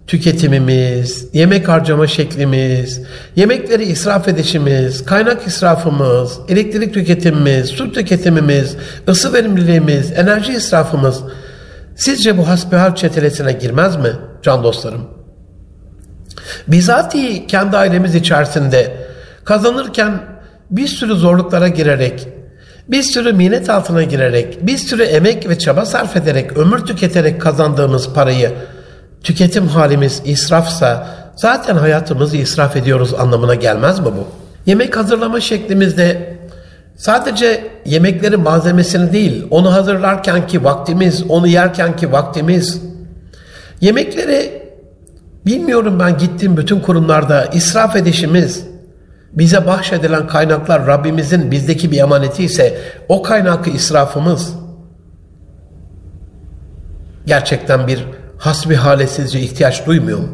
tüketimimiz, 0.06 1.28
yemek 1.32 1.68
harcama 1.68 2.06
şeklimiz, 2.06 3.02
yemekleri 3.36 3.84
israf 3.84 4.28
edişimiz, 4.28 5.04
kaynak 5.04 5.46
israfımız, 5.46 6.38
elektrik 6.48 6.94
tüketimimiz, 6.94 7.66
su 7.68 7.92
tüketimimiz, 7.92 8.76
ısı 9.08 9.32
verimliliğimiz, 9.32 10.12
enerji 10.12 10.52
israfımız 10.52 11.22
sizce 11.96 12.38
bu 12.38 12.48
hasbihal 12.48 12.94
çetelesine 12.94 13.52
girmez 13.52 13.96
mi 13.96 14.12
can 14.42 14.62
dostlarım? 14.62 15.08
Bizatihi 16.68 17.46
kendi 17.46 17.76
ailemiz 17.76 18.14
içerisinde 18.14 18.96
kazanırken 19.44 20.20
bir 20.70 20.86
sürü 20.86 21.14
zorluklara 21.14 21.68
girerek 21.68 22.28
bir 22.88 23.02
sürü 23.02 23.32
minnet 23.32 23.70
altına 23.70 24.02
girerek, 24.02 24.66
bir 24.66 24.78
sürü 24.78 25.02
emek 25.02 25.48
ve 25.48 25.58
çaba 25.58 25.86
sarf 25.86 26.16
ederek, 26.16 26.56
ömür 26.56 26.78
tüketerek 26.78 27.40
kazandığımız 27.40 28.12
parayı 28.12 28.52
tüketim 29.22 29.68
halimiz 29.68 30.22
israfsa 30.24 31.06
zaten 31.36 31.76
hayatımızı 31.76 32.36
israf 32.36 32.76
ediyoruz 32.76 33.14
anlamına 33.14 33.54
gelmez 33.54 34.00
mi 34.00 34.06
bu? 34.06 34.26
Yemek 34.66 34.96
hazırlama 34.96 35.40
şeklimizde 35.40 36.36
sadece 36.96 37.64
yemeklerin 37.84 38.40
malzemesini 38.40 39.12
değil, 39.12 39.46
onu 39.50 39.72
hazırlarken 39.72 40.46
ki 40.46 40.64
vaktimiz, 40.64 41.24
onu 41.28 41.46
yerken 41.46 41.96
ki 41.96 42.12
vaktimiz, 42.12 42.80
yemekleri 43.80 44.62
bilmiyorum 45.46 45.98
ben 46.00 46.18
gittiğim 46.18 46.56
bütün 46.56 46.80
kurumlarda 46.80 47.46
israf 47.46 47.96
edişimiz, 47.96 48.64
bize 49.34 49.66
bahşedilen 49.66 50.26
kaynaklar 50.26 50.86
Rabbimizin 50.86 51.50
bizdeki 51.50 51.90
bir 51.90 51.98
emaneti 51.98 52.44
ise 52.44 52.78
o 53.08 53.22
kaynakı 53.22 53.70
israfımız 53.70 54.54
gerçekten 57.26 57.86
bir 57.86 58.04
hasbi 58.38 58.74
halesizce 58.74 59.40
ihtiyaç 59.40 59.86
duymuyor 59.86 60.18
mu? 60.18 60.28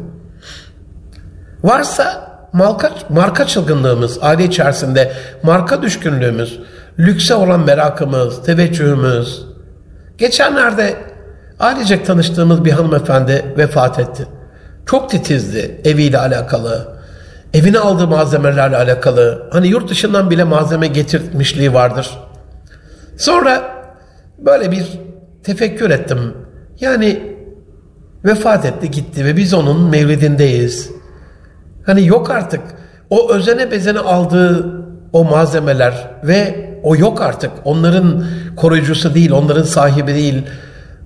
Varsa 1.63 2.31
marka, 2.53 2.91
marka 3.09 3.47
çılgınlığımız, 3.47 4.17
aile 4.21 4.43
içerisinde 4.43 5.13
marka 5.43 5.81
düşkünlüğümüz, 5.81 6.59
lükse 6.99 7.33
olan 7.33 7.59
merakımız, 7.59 8.43
teveccühümüz. 8.43 9.45
Geçenlerde 10.17 10.95
ailecek 11.59 12.05
tanıştığımız 12.05 12.65
bir 12.65 12.71
hanımefendi 12.71 13.45
vefat 13.57 13.99
etti. 13.99 14.27
Çok 14.85 15.09
titizdi 15.09 15.81
eviyle 15.85 16.17
alakalı, 16.17 17.00
evine 17.53 17.79
aldığı 17.79 18.07
malzemelerle 18.07 18.77
alakalı 18.77 19.49
hani 19.51 19.67
yurt 19.67 19.89
dışından 19.89 20.29
bile 20.29 20.43
malzeme 20.43 20.87
getirmişliği 20.87 21.73
vardır. 21.73 22.09
Sonra 23.17 23.61
böyle 24.37 24.71
bir 24.71 24.85
tefekkür 25.43 25.89
ettim. 25.89 26.33
Yani 26.79 27.35
vefat 28.25 28.65
etti 28.65 28.91
gitti 28.91 29.25
ve 29.25 29.37
biz 29.37 29.53
onun 29.53 29.89
mevlidindeyiz. 29.89 30.91
Hani 31.85 32.07
yok 32.07 32.29
artık. 32.29 32.61
O 33.09 33.33
özene 33.33 33.71
bezene 33.71 33.99
aldığı 33.99 34.81
o 35.13 35.23
malzemeler 35.23 36.09
ve 36.23 36.69
o 36.83 36.95
yok 36.95 37.21
artık. 37.21 37.51
Onların 37.65 38.25
koruyucusu 38.55 39.15
değil, 39.15 39.31
onların 39.31 39.63
sahibi 39.63 40.13
değil. 40.13 40.43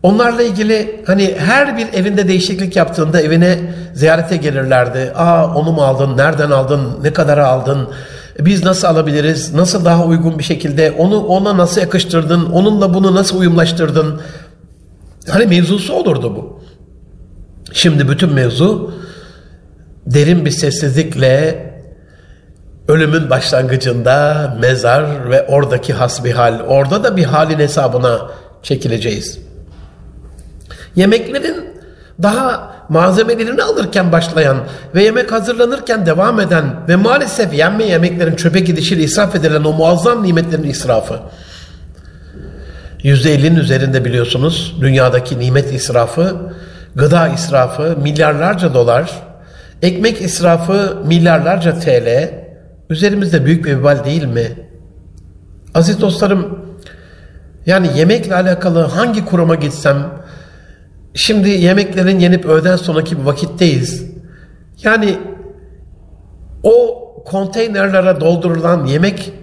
Onlarla 0.06 0.44
ilgili 0.44 1.04
hani 1.08 1.36
her 1.38 1.78
bir 1.78 1.94
evinde 1.94 2.28
değişiklik 2.28 2.76
yaptığında 2.76 3.22
evine 3.22 3.60
ziyarete 3.94 4.38
gelirlerdi. 4.38 5.12
Aa 5.16 5.56
onu 5.56 5.72
mu 5.72 5.82
aldın, 5.82 6.18
nereden 6.18 6.52
aldın, 6.52 7.04
ne 7.04 7.14
kadara 7.14 7.48
aldın, 7.48 7.88
biz 8.40 8.64
nasıl 8.64 8.88
alabiliriz, 8.88 9.54
nasıl 9.54 9.86
daha 9.86 10.06
uygun 10.06 10.40
bir 10.40 10.44
şekilde, 10.44 10.92
onu 10.92 11.26
ona 11.26 11.58
nasıl 11.58 11.82
yakıştırdın, 11.82 12.46
onunla 12.46 12.94
bunu 12.94 13.16
nasıl 13.16 13.40
uyumlaştırdın. 13.40 14.22
Hani 15.30 15.46
mevzusu 15.46 15.94
olurdu 15.94 16.36
bu. 16.36 16.60
Şimdi 17.74 18.10
bütün 18.10 18.34
mevzu 18.34 18.94
derin 20.06 20.46
bir 20.46 20.52
sessizlikle 20.52 21.60
ölümün 22.88 23.30
başlangıcında 23.30 24.58
mezar 24.62 25.30
ve 25.30 25.48
oradaki 25.48 25.94
hasbihal, 25.94 26.60
orada 26.68 27.04
da 27.04 27.18
bir 27.18 27.24
halin 27.24 27.60
hesabına 27.60 28.30
çekileceğiz. 28.64 29.45
Yemeklerin 30.96 31.76
daha 32.24 32.76
malzemelerini 32.90 33.64
alırken 33.64 34.12
başlayan 34.12 34.58
ve 34.96 35.04
yemek 35.04 35.32
hazırlanırken 35.32 36.06
devam 36.06 36.40
eden 36.40 36.66
ve 36.90 36.96
maalesef 36.96 37.54
yenme 37.54 37.84
yemeklerin 37.84 38.36
çöpe 38.36 38.60
gidişiyle 38.60 39.04
israf 39.04 39.36
edilen 39.36 39.64
o 39.64 39.74
muazzam 39.74 40.24
nimetlerin 40.24 40.64
israfı. 40.64 41.20
%50'nin 43.04 43.56
üzerinde 43.56 44.06
biliyorsunuz 44.06 44.76
dünyadaki 44.82 45.40
nimet 45.40 45.74
israfı, 45.74 46.36
gıda 46.96 47.28
israfı 47.28 47.98
milyarlarca 48.02 48.74
dolar, 48.74 49.12
ekmek 49.82 50.22
israfı 50.22 50.98
milyarlarca 51.06 51.80
TL, 51.80 52.30
üzerimizde 52.90 53.46
büyük 53.46 53.66
bir 53.66 53.78
vebal 53.78 54.06
değil 54.06 54.24
mi? 54.24 54.52
Aziz 55.74 56.02
dostlarım, 56.02 56.60
yani 57.66 57.90
yemekle 57.96 58.36
alakalı 58.36 58.82
hangi 58.82 59.26
kuruma 59.26 59.56
gitsem, 59.56 59.98
şimdi 61.16 61.50
yemeklerin 61.50 62.20
yenip 62.20 62.46
öğleden 62.46 62.76
sonraki 62.76 63.20
bir 63.20 63.24
vakitteyiz. 63.24 64.06
Yani 64.84 65.18
o 66.64 67.02
konteynerlere 67.26 68.20
doldurulan 68.20 68.86
yemek 68.86 69.34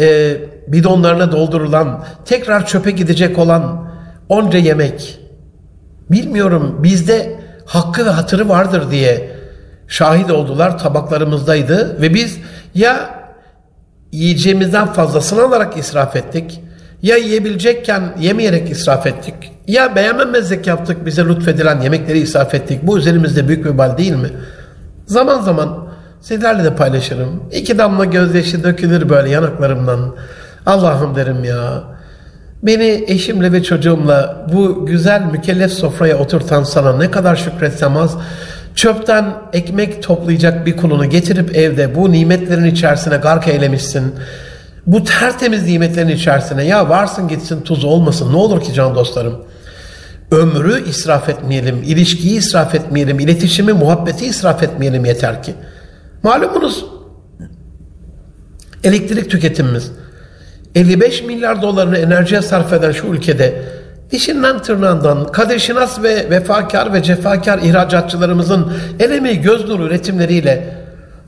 e, 0.00 0.36
bidonlarına 0.68 1.32
doldurulan, 1.32 2.04
tekrar 2.24 2.66
çöpe 2.66 2.90
gidecek 2.90 3.38
olan 3.38 3.90
onca 4.28 4.58
yemek, 4.58 5.20
bilmiyorum 6.10 6.76
bizde 6.82 7.40
hakkı 7.66 8.06
ve 8.06 8.10
hatırı 8.10 8.48
vardır 8.48 8.90
diye 8.90 9.30
şahit 9.88 10.30
oldular 10.30 10.78
tabaklarımızdaydı 10.78 12.02
ve 12.02 12.14
biz 12.14 12.38
ya 12.74 13.20
yiyeceğimizden 14.12 14.86
fazlasını 14.86 15.42
alarak 15.42 15.76
israf 15.76 16.16
ettik 16.16 16.60
ya 17.02 17.16
yiyebilecekken 17.16 18.16
yemeyerek 18.20 18.70
israf 18.70 19.06
ettik 19.06 19.34
ya 19.70 19.96
beğenmemezlik 19.96 20.66
yaptık 20.66 21.06
bize 21.06 21.24
lütfedilen 21.24 21.80
yemekleri 21.80 22.18
israf 22.18 22.54
ettik 22.54 22.80
bu 22.82 22.98
üzerimizde 22.98 23.48
büyük 23.48 23.64
bir 23.64 23.78
bal 23.78 23.98
değil 23.98 24.12
mi? 24.12 24.28
Zaman 25.06 25.40
zaman 25.40 25.88
sizlerle 26.20 26.64
de 26.64 26.74
paylaşırım. 26.74 27.42
İki 27.52 27.78
damla 27.78 28.04
gözyaşı 28.04 28.64
dökülür 28.64 29.08
böyle 29.08 29.30
yanaklarımdan. 29.30 30.14
Allah'ım 30.66 31.16
derim 31.16 31.44
ya. 31.44 31.82
Beni 32.62 33.04
eşimle 33.08 33.52
ve 33.52 33.62
çocuğumla 33.62 34.46
bu 34.52 34.86
güzel 34.86 35.22
mükellef 35.32 35.72
sofraya 35.72 36.18
oturtan 36.18 36.62
sana 36.62 36.96
ne 36.96 37.10
kadar 37.10 37.36
şükretsem 37.36 37.96
az. 37.96 38.16
Çöpten 38.74 39.34
ekmek 39.52 40.02
toplayacak 40.02 40.66
bir 40.66 40.76
kulunu 40.76 41.10
getirip 41.10 41.56
evde 41.56 41.94
bu 41.94 42.12
nimetlerin 42.12 42.64
içerisine 42.64 43.16
gark 43.16 43.48
eylemişsin. 43.48 44.14
Bu 44.86 45.04
tertemiz 45.04 45.66
nimetlerin 45.66 46.08
içerisine 46.08 46.64
ya 46.64 46.88
varsın 46.88 47.28
gitsin 47.28 47.60
tuz 47.60 47.84
olmasın 47.84 48.32
ne 48.32 48.36
olur 48.36 48.60
ki 48.60 48.74
can 48.74 48.94
dostlarım. 48.94 49.49
Ömrü 50.30 50.88
israf 50.88 51.28
etmeyelim, 51.28 51.82
ilişkiyi 51.82 52.38
israf 52.38 52.74
etmeyelim, 52.74 53.20
iletişimi, 53.20 53.72
muhabbeti 53.72 54.26
israf 54.26 54.62
etmeyelim 54.62 55.04
yeter 55.04 55.42
ki. 55.42 55.54
Malumunuz 56.22 56.84
elektrik 58.84 59.30
tüketimimiz 59.30 59.92
55 60.74 61.22
milyar 61.22 61.62
dolarını 61.62 61.98
enerjiye 61.98 62.42
sarf 62.42 62.72
eden 62.72 62.92
şu 62.92 63.06
ülkede 63.06 63.62
dişinden 64.10 64.62
tırnağından 64.62 65.32
kaderşinas 65.32 66.02
ve 66.02 66.30
vefakar 66.30 66.92
ve 66.92 67.02
cefakar 67.02 67.58
ihracatçılarımızın 67.58 68.72
el 69.00 69.10
emeği 69.10 69.40
göz 69.40 69.68
nuru 69.68 69.86
üretimleriyle 69.86 70.76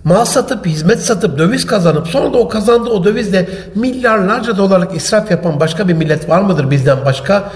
mal 0.05 0.25
satıp, 0.25 0.67
hizmet 0.67 1.01
satıp, 1.01 1.39
döviz 1.39 1.67
kazanıp 1.67 2.09
sonra 2.09 2.33
da 2.33 2.39
o 2.39 2.49
kazandığı 2.49 2.91
o 2.91 3.05
dövizle 3.05 3.49
milyarlarca 3.75 4.57
dolarlık 4.57 4.97
israf 4.97 5.31
yapan 5.31 5.61
başka 5.61 5.89
bir 5.89 5.95
millet 5.95 6.29
var 6.29 6.43
mıdır 6.43 6.71
bizden 6.71 7.05
başka? 7.05 7.53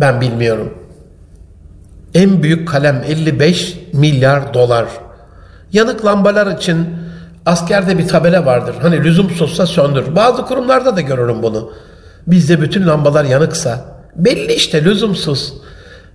Ben 0.00 0.20
bilmiyorum. 0.20 0.83
En 2.14 2.42
büyük 2.42 2.68
kalem 2.68 3.04
55 3.08 3.78
milyar 3.92 4.54
dolar. 4.54 4.86
Yanık 5.72 6.04
lambalar 6.04 6.56
için 6.56 6.86
askerde 7.46 7.98
bir 7.98 8.08
tabela 8.08 8.46
vardır. 8.46 8.74
Hani 8.82 9.04
lüzumsuzsa 9.04 9.66
söndür. 9.66 10.16
Bazı 10.16 10.46
kurumlarda 10.46 10.96
da 10.96 11.00
görürüm 11.00 11.42
bunu. 11.42 11.72
Bizde 12.26 12.60
bütün 12.60 12.86
lambalar 12.86 13.24
yanıksa 13.24 13.84
belli 14.16 14.52
işte 14.52 14.84
lüzumsuz. 14.84 15.54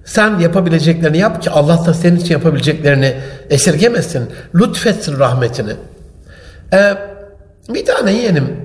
Sen 0.05 0.39
yapabileceklerini 0.39 1.17
yap 1.17 1.41
ki 1.41 1.49
Allah 1.49 1.85
da 1.85 1.93
senin 1.93 2.17
için 2.17 2.33
yapabileceklerini 2.33 3.15
esirgemesin. 3.49 4.29
Lütfetsin 4.55 5.19
rahmetini. 5.19 5.71
Ee, 6.73 6.93
bir 7.69 7.85
tane 7.85 8.11
yeğenim 8.11 8.57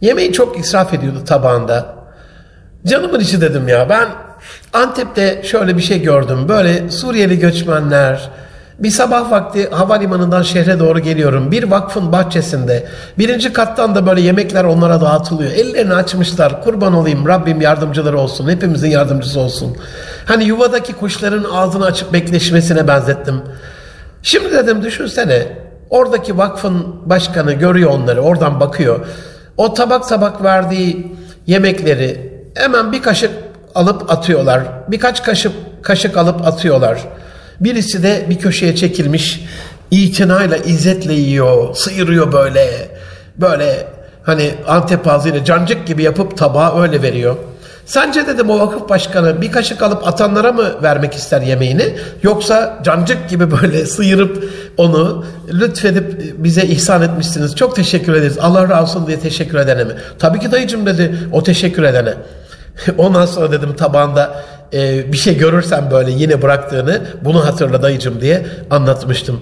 yemeği 0.00 0.32
çok 0.32 0.58
israf 0.58 0.94
ediyordu 0.94 1.24
tabağında. 1.26 1.94
Canımın 2.86 3.20
içi 3.20 3.40
dedim 3.40 3.68
ya 3.68 3.88
ben 3.88 4.08
Antep'te 4.72 5.42
şöyle 5.44 5.76
bir 5.76 5.82
şey 5.82 6.02
gördüm. 6.02 6.48
Böyle 6.48 6.90
Suriyeli 6.90 7.38
göçmenler, 7.38 8.30
bir 8.78 8.90
sabah 8.90 9.30
vakti 9.30 9.70
havalimanından 9.70 10.42
şehre 10.42 10.78
doğru 10.78 10.98
geliyorum. 10.98 11.52
Bir 11.52 11.62
vakfın 11.62 12.12
bahçesinde 12.12 12.86
birinci 13.18 13.52
kattan 13.52 13.94
da 13.94 14.06
böyle 14.06 14.20
yemekler 14.20 14.64
onlara 14.64 15.00
dağıtılıyor. 15.00 15.50
Ellerini 15.50 15.94
açmışlar. 15.94 16.64
Kurban 16.64 16.94
olayım 16.94 17.28
Rabbim 17.28 17.60
yardımcıları 17.60 18.18
olsun. 18.18 18.48
Hepimizin 18.48 18.90
yardımcısı 18.90 19.40
olsun. 19.40 19.76
Hani 20.24 20.44
yuvadaki 20.44 20.92
kuşların 20.92 21.44
ağzını 21.52 21.84
açıp 21.84 22.12
bekleşmesine 22.12 22.88
benzettim. 22.88 23.42
Şimdi 24.22 24.52
dedim 24.52 24.82
düşünsene 24.82 25.46
oradaki 25.90 26.38
vakfın 26.38 26.96
başkanı 27.10 27.52
görüyor 27.52 27.90
onları 27.90 28.20
oradan 28.20 28.60
bakıyor. 28.60 29.06
O 29.56 29.74
tabak 29.74 30.08
tabak 30.08 30.44
verdiği 30.44 31.16
yemekleri 31.46 32.32
hemen 32.54 32.92
bir 32.92 33.02
kaşık 33.02 33.30
alıp 33.78 34.10
atıyorlar. 34.10 34.62
Birkaç 34.88 35.22
kaşık 35.22 35.52
kaşık 35.82 36.16
alıp 36.16 36.46
atıyorlar. 36.46 36.98
Birisi 37.60 38.02
de 38.02 38.26
bir 38.30 38.38
köşeye 38.38 38.76
çekilmiş 38.76 39.44
itinayla, 39.90 40.56
izzetle 40.56 41.14
yiyor, 41.14 41.74
sıyırıyor 41.74 42.32
böyle. 42.32 42.88
Böyle 43.36 43.86
hani 44.22 44.50
Antep 44.66 45.08
ağzıyla 45.08 45.44
cancık 45.44 45.86
gibi 45.86 46.02
yapıp 46.02 46.36
tabağa 46.36 46.82
öyle 46.82 47.02
veriyor. 47.02 47.36
Sence 47.86 48.26
dedim 48.26 48.50
o 48.50 48.58
vakıf 48.58 48.88
başkanı 48.88 49.40
bir 49.40 49.52
kaşık 49.52 49.82
alıp 49.82 50.06
atanlara 50.06 50.52
mı 50.52 50.82
vermek 50.82 51.14
ister 51.14 51.40
yemeğini 51.40 51.94
yoksa 52.22 52.78
cancık 52.84 53.28
gibi 53.28 53.50
böyle 53.50 53.86
sıyırıp 53.96 54.44
onu 54.76 55.24
lütfedip 55.52 56.34
bize 56.38 56.62
ihsan 56.62 57.02
etmişsiniz. 57.02 57.56
Çok 57.56 57.76
teşekkür 57.76 58.14
ederiz. 58.14 58.38
Allah 58.40 58.68
razı 58.68 58.82
olsun 58.82 59.06
diye 59.06 59.20
teşekkür 59.20 59.58
edene 59.58 59.84
mi? 59.84 59.92
Tabii 60.18 60.40
ki 60.40 60.52
dayıcım 60.52 60.86
dedi 60.86 61.18
o 61.32 61.42
teşekkür 61.42 61.82
edene. 61.82 62.14
Ondan 62.98 63.26
sonra 63.26 63.52
dedim 63.52 63.76
tabağında 63.76 64.44
e, 64.72 65.12
bir 65.12 65.16
şey 65.16 65.38
görürsem 65.38 65.88
böyle 65.90 66.10
yine 66.10 66.42
bıraktığını 66.42 67.02
bunu 67.24 67.46
hatırla 67.46 67.82
dayıcım 67.82 68.20
diye 68.20 68.46
anlatmıştım. 68.70 69.40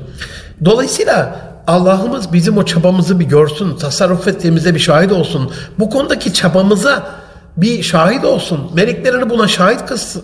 Dolayısıyla 0.64 1.36
Allah'ımız 1.66 2.32
bizim 2.32 2.58
o 2.58 2.64
çabamızı 2.64 3.20
bir 3.20 3.24
görsün, 3.24 3.76
tasarruf 3.76 4.28
ettiğimize 4.28 4.74
bir 4.74 4.80
şahit 4.80 5.12
olsun. 5.12 5.52
Bu 5.78 5.90
konudaki 5.90 6.32
çabamıza 6.32 7.06
bir 7.56 7.82
şahit 7.82 8.24
olsun. 8.24 8.70
Meleklerini 8.74 9.30
buna 9.30 9.48
şahit 9.48 9.80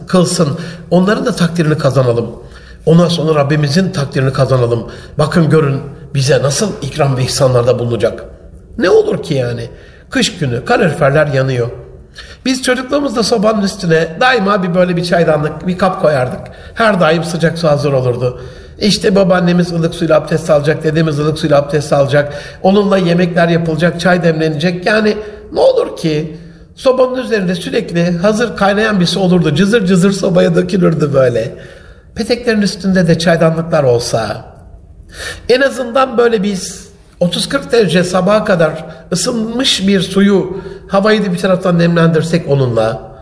kılsın. 0.06 0.58
Onların 0.90 1.26
da 1.26 1.36
takdirini 1.36 1.78
kazanalım. 1.78 2.30
Ondan 2.86 3.08
sonra 3.08 3.40
Rabbimizin 3.40 3.90
takdirini 3.90 4.32
kazanalım. 4.32 4.86
Bakın 5.18 5.50
görün 5.50 5.80
bize 6.14 6.42
nasıl 6.42 6.72
ikram 6.82 7.16
ve 7.16 7.22
ihsanlarda 7.22 7.78
bulunacak. 7.78 8.24
Ne 8.78 8.90
olur 8.90 9.22
ki 9.22 9.34
yani? 9.34 9.68
Kış 10.10 10.38
günü 10.38 10.64
kaloriferler 10.64 11.26
yanıyor. 11.26 11.68
Biz 12.44 12.62
çocukluğumuzda 12.62 13.22
sobanın 13.22 13.62
üstüne 13.62 14.08
daima 14.20 14.62
bir 14.62 14.74
böyle 14.74 14.96
bir 14.96 15.04
çaydanlık, 15.04 15.66
bir 15.66 15.78
kap 15.78 16.02
koyardık. 16.02 16.40
Her 16.74 17.00
daim 17.00 17.24
sıcak 17.24 17.58
su 17.58 17.68
hazır 17.68 17.92
olurdu. 17.92 18.40
İşte 18.78 19.14
babaannemiz 19.14 19.72
ılık 19.72 19.94
suyla 19.94 20.16
abdest 20.16 20.50
alacak, 20.50 20.84
dedemiz 20.84 21.18
ılık 21.18 21.38
suyla 21.38 21.58
abdest 21.58 21.92
alacak. 21.92 22.32
Onunla 22.62 22.98
yemekler 22.98 23.48
yapılacak, 23.48 24.00
çay 24.00 24.22
demlenecek. 24.22 24.86
Yani 24.86 25.16
ne 25.52 25.60
olur 25.60 25.96
ki 25.96 26.36
sobanın 26.74 27.18
üzerinde 27.18 27.54
sürekli 27.54 28.10
hazır 28.10 28.56
kaynayan 28.56 29.00
bir 29.00 29.06
su 29.06 29.20
olurdu. 29.20 29.54
Cızır 29.54 29.86
cızır 29.86 30.12
sobaya 30.12 30.54
dökülürdü 30.54 31.14
böyle. 31.14 31.54
Peteklerin 32.14 32.62
üstünde 32.62 33.08
de 33.08 33.18
çaydanlıklar 33.18 33.84
olsa. 33.84 34.44
En 35.48 35.60
azından 35.60 36.18
böyle 36.18 36.42
biz 36.42 36.81
30-40 37.22 37.72
derece 37.72 38.04
sabaha 38.04 38.44
kadar 38.44 38.84
ısınmış 39.12 39.86
bir 39.86 40.00
suyu 40.00 40.56
havayı 40.88 41.24
da 41.24 41.32
bir 41.32 41.38
taraftan 41.38 41.78
nemlendirsek 41.78 42.48
onunla 42.48 43.12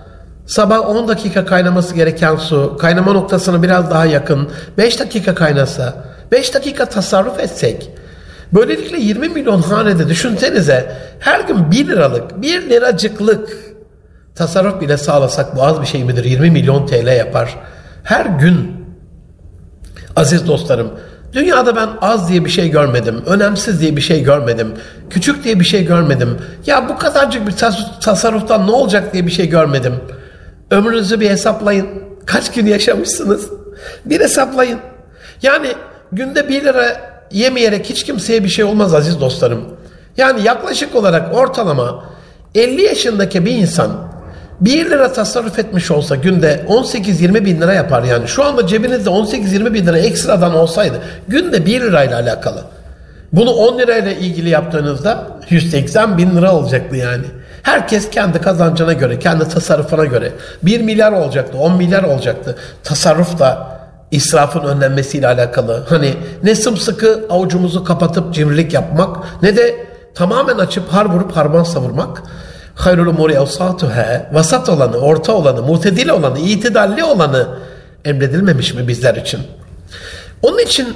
sabah 0.47 0.89
10 0.89 1.09
dakika 1.09 1.45
kaynaması 1.45 1.95
gereken 1.95 2.37
su 2.37 2.77
kaynama 2.81 3.13
noktasına 3.13 3.63
biraz 3.63 3.91
daha 3.91 4.07
yakın 4.07 4.49
5 4.79 5.01
dakika 5.01 5.35
kaynasa 5.35 5.95
5 6.33 6.55
dakika 6.55 6.87
tasarruf 6.87 7.41
etsek 7.41 7.91
böylelikle 8.53 9.01
20 9.01 9.29
milyon 9.29 9.63
hanede 9.63 10.09
düşünsenize 10.09 10.97
her 11.19 11.41
gün 11.41 11.71
1 11.71 11.89
liralık 11.89 12.43
1 12.43 12.71
liracıklık 12.71 13.49
tasarruf 14.35 14.81
bile 14.81 14.97
sağlasak 14.97 15.57
bu 15.57 15.63
az 15.63 15.81
bir 15.81 15.87
şey 15.87 16.05
midir? 16.05 16.25
20 16.25 16.51
milyon 16.51 16.87
TL 16.87 17.17
yapar. 17.17 17.57
Her 18.05 18.27
gün 18.27 18.73
aziz 20.17 20.47
dostlarım 20.47 20.91
Dünyada 21.33 21.77
ben 21.77 21.88
az 22.01 22.29
diye 22.29 22.45
bir 22.45 22.51
şey 22.51 22.71
görmedim, 22.71 23.23
önemsiz 23.27 23.81
diye 23.81 23.97
bir 23.97 24.01
şey 24.01 24.23
görmedim, 24.23 24.73
küçük 25.11 25.45
diye 25.45 25.61
bir 25.61 25.64
şey 25.64 25.85
görmedim. 25.87 26.38
Ya 26.66 26.88
bu 26.88 26.99
kadarcık 26.99 27.47
bir 27.47 27.53
tas- 27.53 28.01
tasarruftan 28.01 28.66
ne 28.66 28.71
olacak 28.71 29.12
diye 29.12 29.27
bir 29.27 29.31
şey 29.31 29.49
görmedim. 29.49 29.95
Ömrünüzü 30.71 31.21
bir 31.21 31.31
hesaplayın. 31.31 31.87
Kaç 32.27 32.53
gün 32.53 32.66
yaşamışsınız? 32.66 33.51
Bir 34.05 34.21
hesaplayın. 34.21 34.79
Yani 35.43 35.69
günde 36.12 36.49
1 36.49 36.64
lira 36.64 37.11
yemeyerek 37.31 37.87
hiç 37.90 38.05
kimseye 38.05 38.45
bir 38.45 38.49
şey 38.49 38.64
olmaz 38.64 38.95
aziz 38.95 39.21
dostlarım. 39.21 39.64
Yani 40.16 40.43
yaklaşık 40.43 40.95
olarak 40.97 41.35
ortalama 41.35 42.05
50 42.55 42.83
yaşındaki 42.83 43.47
bir 43.47 43.51
insan 43.53 43.90
1 44.61 44.90
lira 44.90 45.12
tasarruf 45.12 45.59
etmiş 45.59 45.90
olsa 45.90 46.16
günde 46.16 46.64
18-20 46.68 47.44
bin 47.44 47.61
lira 47.61 47.75
yapar 47.75 48.03
yani. 48.03 48.29
Şu 48.29 48.44
anda 48.44 48.66
cebinizde 48.66 49.11
18-20 49.11 49.75
bin 49.75 49.87
lira 49.87 49.99
ekstradan 49.99 50.55
olsaydı 50.55 51.01
günde 51.29 51.66
1 51.66 51.81
lirayla 51.81 52.20
alakalı. 52.20 52.64
Bunu 53.33 53.51
10 53.51 53.79
lirayla 53.79 54.12
ilgili 54.12 54.49
yaptığınızda 54.49 55.27
180 55.51 56.18
bin 56.18 56.37
lira 56.37 56.55
olacaktı 56.55 56.96
yani. 56.96 57.25
Herkes 57.62 58.11
kendi 58.11 58.40
kazancına 58.40 58.92
göre, 58.92 59.18
kendi 59.18 59.49
tasarrufuna 59.49 60.05
göre 60.05 60.33
1 60.62 60.81
milyar 60.81 61.12
olacaktı, 61.12 61.59
10 61.59 61.77
milyar 61.77 62.03
olacaktı. 62.03 62.57
Tasarruf 62.85 63.38
da 63.38 63.81
israfın 64.11 64.61
önlenmesiyle 64.61 65.27
alakalı. 65.27 65.85
Hani 65.88 66.14
ne 66.42 66.55
sımsıkı 66.55 67.27
avucumuzu 67.31 67.85
kapatıp 67.85 68.35
cimrilik 68.35 68.75
yapmak 68.75 69.42
ne 69.42 69.57
de 69.57 69.75
tamamen 70.14 70.59
açıp 70.59 70.92
har 70.92 71.05
vurup 71.05 71.37
harman 71.37 71.62
savurmak. 71.62 72.23
Hayrul 72.81 73.07
umuri 73.07 73.33
evsatuhe 73.33 74.27
vasat 74.33 74.69
olanı, 74.69 74.97
orta 74.97 75.33
olanı, 75.33 75.62
mutedil 75.62 76.09
olanı, 76.09 76.38
itidalli 76.38 77.05
olanı 77.05 77.49
emredilmemiş 78.05 78.75
mi 78.75 78.88
bizler 78.88 79.14
için? 79.14 79.40
Onun 80.43 80.59
için 80.59 80.88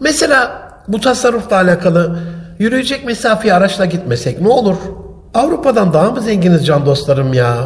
mesela 0.00 0.70
bu 0.88 1.00
tasarrufla 1.00 1.56
alakalı 1.56 2.18
yürüyecek 2.58 3.04
mesafeye 3.04 3.54
araçla 3.54 3.84
gitmesek 3.84 4.40
ne 4.40 4.48
olur? 4.48 4.76
Avrupa'dan 5.34 5.92
daha 5.92 6.10
mı 6.10 6.20
zenginiz 6.20 6.66
can 6.66 6.86
dostlarım 6.86 7.32
ya? 7.32 7.56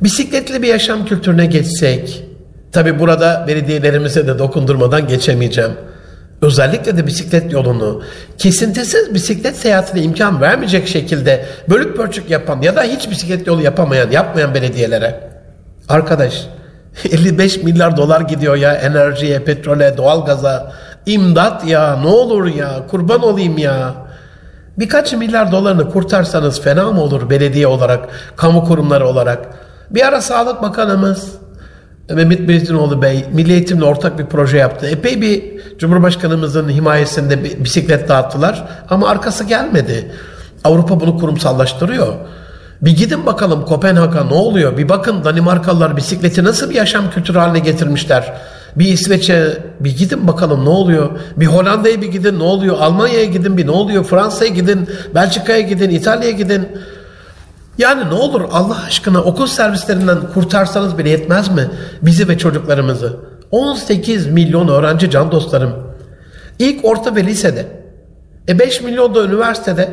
Bisikletli 0.00 0.62
bir 0.62 0.68
yaşam 0.68 1.06
kültürüne 1.06 1.46
geçsek, 1.46 2.24
tabi 2.72 2.98
burada 2.98 3.44
belediyelerimize 3.48 4.26
de 4.26 4.38
dokundurmadan 4.38 5.08
geçemeyeceğim. 5.08 5.72
Özellikle 6.44 6.96
de 6.96 7.06
bisiklet 7.06 7.52
yolunu 7.52 8.02
kesintisiz 8.38 9.14
bisiklet 9.14 9.56
seyahatine 9.56 10.02
imkan 10.02 10.40
vermeyecek 10.40 10.88
şekilde 10.88 11.46
bölük 11.68 11.96
pörçük 11.96 12.30
yapan 12.30 12.62
ya 12.62 12.76
da 12.76 12.82
hiç 12.82 13.10
bisiklet 13.10 13.46
yolu 13.46 13.62
yapamayan, 13.62 14.10
yapmayan 14.10 14.54
belediyelere. 14.54 15.30
Arkadaş 15.88 16.46
55 17.04 17.62
milyar 17.62 17.96
dolar 17.96 18.20
gidiyor 18.20 18.56
ya 18.56 18.74
enerjiye, 18.74 19.38
petrole, 19.38 19.96
doğalgaza. 19.96 20.72
İmdat 21.06 21.66
ya 21.66 21.96
ne 21.96 22.08
olur 22.08 22.46
ya 22.46 22.86
kurban 22.90 23.22
olayım 23.22 23.58
ya. 23.58 23.94
Birkaç 24.78 25.12
milyar 25.12 25.52
dolarını 25.52 25.90
kurtarsanız 25.90 26.60
fena 26.60 26.92
mı 26.92 27.02
olur 27.02 27.30
belediye 27.30 27.66
olarak, 27.66 28.08
kamu 28.36 28.64
kurumları 28.64 29.06
olarak? 29.06 29.46
Bir 29.90 30.06
ara 30.06 30.20
Sağlık 30.20 30.62
Bakanımız 30.62 31.32
Mehmet 32.10 32.48
Bezdinoğlu 32.48 33.02
Bey 33.02 33.24
Milli 33.32 33.52
Eğitim'le 33.52 33.82
ortak 33.82 34.18
bir 34.18 34.26
proje 34.26 34.56
yaptı. 34.56 34.86
Epey 34.86 35.20
bir 35.20 35.42
Cumhurbaşkanımızın 35.78 36.68
himayesinde 36.68 37.64
bisiklet 37.64 38.08
dağıttılar 38.08 38.68
ama 38.90 39.08
arkası 39.08 39.44
gelmedi. 39.44 40.10
Avrupa 40.64 41.00
bunu 41.00 41.18
kurumsallaştırıyor. 41.18 42.14
Bir 42.82 42.96
gidin 42.96 43.26
bakalım 43.26 43.64
Kopenhag'a 43.64 44.24
ne 44.24 44.34
oluyor? 44.34 44.78
Bir 44.78 44.88
bakın 44.88 45.24
Danimarkalılar 45.24 45.96
bisikleti 45.96 46.44
nasıl 46.44 46.70
bir 46.70 46.74
yaşam 46.74 47.10
kültürü 47.10 47.38
haline 47.38 47.58
getirmişler. 47.58 48.32
Bir 48.76 48.86
İsveç'e 48.86 49.58
bir 49.80 49.96
gidin 49.96 50.28
bakalım 50.28 50.64
ne 50.64 50.68
oluyor? 50.68 51.10
Bir 51.36 51.46
Hollanda'ya 51.46 52.02
bir 52.02 52.08
gidin 52.08 52.38
ne 52.38 52.42
oluyor? 52.42 52.76
Almanya'ya 52.80 53.24
gidin 53.24 53.56
bir 53.56 53.66
ne 53.66 53.70
oluyor? 53.70 54.04
Fransa'ya 54.04 54.50
gidin, 54.50 54.88
Belçika'ya 55.14 55.60
gidin, 55.60 55.90
İtalya'ya 55.90 56.36
gidin. 56.36 56.68
Yani 57.78 58.10
ne 58.10 58.14
olur 58.14 58.42
Allah 58.52 58.76
aşkına 58.86 59.22
okul 59.22 59.46
servislerinden 59.46 60.18
kurtarsanız 60.34 60.98
bile 60.98 61.10
yetmez 61.10 61.48
mi 61.48 61.70
bizi 62.02 62.28
ve 62.28 62.38
çocuklarımızı? 62.38 63.16
18 63.50 64.26
milyon 64.26 64.68
öğrenci 64.68 65.10
can 65.10 65.32
dostlarım. 65.32 65.72
İlk 66.58 66.84
orta 66.84 67.16
ve 67.16 67.24
lisede. 67.24 67.66
E 68.48 68.58
5 68.58 68.80
milyon 68.80 69.14
da 69.14 69.24
üniversitede. 69.24 69.90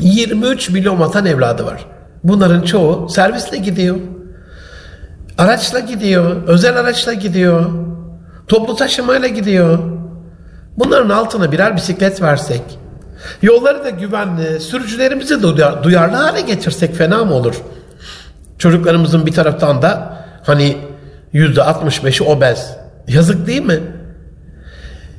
23 0.00 0.70
milyon 0.70 1.00
vatan 1.00 1.26
evladı 1.26 1.66
var. 1.66 1.86
Bunların 2.24 2.62
çoğu 2.62 3.08
servisle 3.08 3.56
gidiyor. 3.56 3.96
Araçla 5.38 5.80
gidiyor, 5.80 6.42
özel 6.46 6.76
araçla 6.76 7.12
gidiyor. 7.12 7.70
Toplu 8.48 8.76
taşımayla 8.76 9.28
gidiyor. 9.28 9.78
Bunların 10.76 11.10
altına 11.10 11.52
birer 11.52 11.76
bisiklet 11.76 12.22
versek, 12.22 12.62
yolları 13.42 13.84
da 13.84 13.90
güvenli, 13.90 14.60
sürücülerimizi 14.60 15.42
de 15.42 15.82
duyarlı 15.82 16.16
hale 16.16 16.40
getirsek 16.40 16.94
fena 16.94 17.24
mı 17.24 17.34
olur? 17.34 17.54
Çocuklarımızın 18.58 19.26
bir 19.26 19.32
taraftan 19.32 19.82
da 19.82 20.16
hani 20.46 20.76
yüzde 21.32 21.60
65'i 21.60 22.26
obez. 22.26 22.76
Yazık 23.08 23.46
değil 23.46 23.62
mi? 23.62 23.80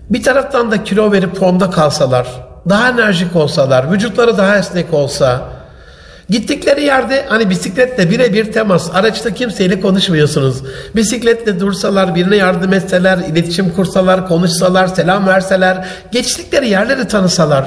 Bir 0.09 0.23
taraftan 0.23 0.71
da 0.71 0.83
kilo 0.83 1.11
verip 1.11 1.35
formda 1.35 1.69
kalsalar, 1.69 2.27
daha 2.69 2.89
enerjik 2.89 3.35
olsalar, 3.35 3.91
vücutları 3.91 4.37
daha 4.37 4.57
esnek 4.57 4.93
olsa, 4.93 5.41
Gittikleri 6.31 6.83
yerde 6.83 7.25
hani 7.29 7.49
bisikletle 7.49 8.09
birebir 8.09 8.51
temas, 8.51 8.89
araçta 8.93 9.33
kimseyle 9.33 9.81
konuşmuyorsunuz. 9.81 10.63
Bisikletle 10.95 11.59
dursalar, 11.59 12.15
birine 12.15 12.35
yardım 12.35 12.73
etseler, 12.73 13.17
iletişim 13.17 13.69
kursalar, 13.69 14.27
konuşsalar, 14.27 14.87
selam 14.87 15.27
verseler, 15.27 15.87
geçtikleri 16.11 16.69
yerleri 16.69 17.07
tanısalar, 17.07 17.65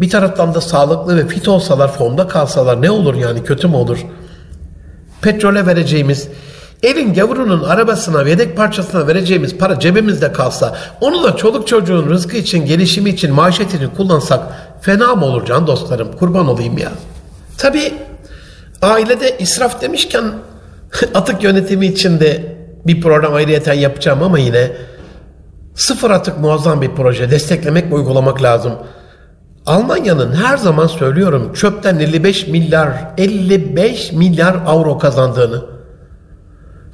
bir 0.00 0.10
taraftan 0.10 0.54
da 0.54 0.60
sağlıklı 0.60 1.16
ve 1.16 1.26
fit 1.26 1.48
olsalar, 1.48 1.92
formda 1.92 2.28
kalsalar 2.28 2.82
ne 2.82 2.90
olur 2.90 3.14
yani 3.14 3.44
kötü 3.44 3.68
mü 3.68 3.76
olur? 3.76 3.98
Petrole 5.22 5.66
vereceğimiz, 5.66 6.28
evin 6.82 7.14
gavurunun 7.14 7.62
arabasına, 7.62 8.22
yedek 8.22 8.56
parçasına 8.56 9.06
vereceğimiz 9.06 9.58
para 9.58 9.80
cebimizde 9.80 10.32
kalsa, 10.32 10.76
onu 11.00 11.24
da 11.24 11.36
çoluk 11.36 11.68
çocuğun 11.68 12.10
rızkı 12.10 12.36
için, 12.36 12.66
gelişimi 12.66 13.10
için, 13.10 13.34
maaşet 13.34 13.74
için 13.74 13.88
kullansak 13.88 14.40
fena 14.80 15.14
mı 15.14 15.24
olur 15.24 15.46
can 15.46 15.66
dostlarım? 15.66 16.16
Kurban 16.16 16.48
olayım 16.48 16.78
ya. 16.78 16.92
Tabi 17.58 17.94
ailede 18.82 19.38
israf 19.38 19.80
demişken 19.80 20.24
atık 21.14 21.42
yönetimi 21.42 21.86
için 21.86 22.20
de 22.20 22.56
bir 22.86 23.00
program 23.00 23.34
ayrıyeten 23.34 23.74
yapacağım 23.74 24.22
ama 24.22 24.38
yine 24.38 24.72
sıfır 25.74 26.10
atık 26.10 26.38
muazzam 26.38 26.82
bir 26.82 26.90
proje. 26.90 27.30
Desteklemek 27.30 27.90
ve 27.90 27.94
uygulamak 27.94 28.42
lazım. 28.42 28.72
Almanya'nın 29.66 30.32
her 30.32 30.56
zaman 30.56 30.86
söylüyorum 30.86 31.52
çöpten 31.54 31.98
55 31.98 32.46
milyar 32.46 32.92
55 33.18 34.12
milyar 34.12 34.56
avro 34.66 34.98
kazandığını. 34.98 35.64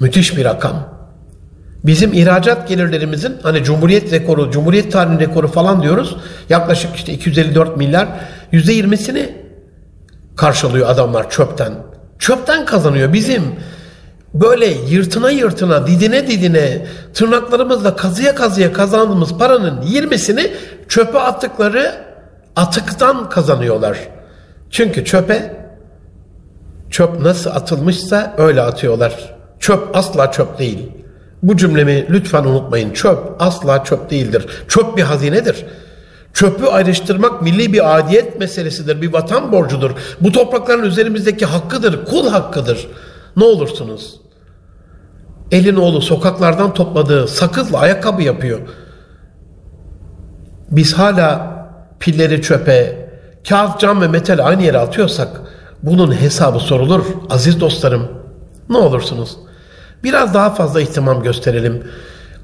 Müthiş 0.01 0.37
bir 0.37 0.45
rakam. 0.45 1.01
Bizim 1.85 2.13
ihracat 2.13 2.69
gelirlerimizin 2.69 3.37
hani 3.43 3.65
Cumhuriyet 3.65 4.13
rekoru, 4.13 4.51
Cumhuriyet 4.51 4.93
tarihi 4.93 5.19
rekoru 5.19 5.49
falan 5.49 5.83
diyoruz. 5.83 6.17
Yaklaşık 6.49 6.97
işte 6.97 7.13
254 7.13 7.77
milyar. 7.77 8.09
%20'sini 8.53 9.29
karşılıyor 10.37 10.89
adamlar 10.89 11.31
çöpten. 11.31 11.73
Çöpten 12.19 12.65
kazanıyor 12.67 13.13
bizim 13.13 13.43
böyle 14.35 14.67
yırtına 14.67 15.31
yırtına, 15.31 15.87
didine 15.87 16.27
didine, 16.29 16.87
tırnaklarımızla 17.15 17.97
kazıya 17.97 18.35
kazıya 18.35 18.73
kazandığımız 18.73 19.39
paranın 19.39 19.83
20'sini 19.83 20.51
çöpe 20.89 21.19
attıkları 21.19 22.10
atıktan 22.57 23.29
kazanıyorlar. 23.29 23.99
Çünkü 24.71 25.05
çöpe 25.05 25.57
çöp 26.91 27.21
nasıl 27.21 27.51
atılmışsa 27.51 28.35
öyle 28.39 28.63
atıyorlar. 28.63 29.35
Çöp 29.61 29.97
asla 29.97 30.33
çöp 30.33 30.59
değil. 30.59 30.91
Bu 31.43 31.57
cümlemi 31.57 32.07
lütfen 32.11 32.45
unutmayın. 32.45 32.91
Çöp 32.91 33.19
asla 33.39 33.85
çöp 33.85 34.11
değildir. 34.11 34.47
Çöp 34.69 34.97
bir 34.97 35.03
hazinedir. 35.03 35.67
Çöpü 36.35 36.67
ayrıştırmak 36.67 37.43
milli 37.43 37.73
bir 37.73 37.99
adiyet 37.99 38.41
meselesidir, 38.41 39.03
bir 39.03 39.13
vatan 39.13 39.53
borcudur. 39.53 39.91
Bu 40.21 40.33
toprakların 40.33 40.83
üzerimizdeki 40.83 41.47
hakkıdır, 41.47 42.05
kul 42.05 42.29
hakkıdır. 42.29 42.89
Ne 43.37 43.45
olursunuz? 43.45 44.21
Elin 45.51 45.77
oğlu 45.77 46.01
sokaklardan 46.01 46.75
topladığı 46.75 47.29
sakızla 47.29 47.79
ayakkabı 47.79 48.23
yapıyor. 48.23 48.61
Biz 50.71 50.95
hala 50.95 51.60
pilleri 52.01 52.43
çöpe, 52.43 53.09
kağıt, 53.49 53.81
cam 53.81 54.01
ve 54.01 54.09
metal 54.09 54.47
aynı 54.47 54.63
yere 54.63 54.79
atıyorsak 54.79 55.29
bunun 55.83 56.21
hesabı 56.21 56.59
sorulur 56.59 57.05
aziz 57.31 57.61
dostlarım. 57.61 58.09
Ne 58.69 58.77
olursunuz? 58.77 59.37
Biraz 60.05 60.35
daha 60.35 60.51
fazla 60.51 60.81
ihtimam 60.81 61.23
gösterelim. 61.23 61.85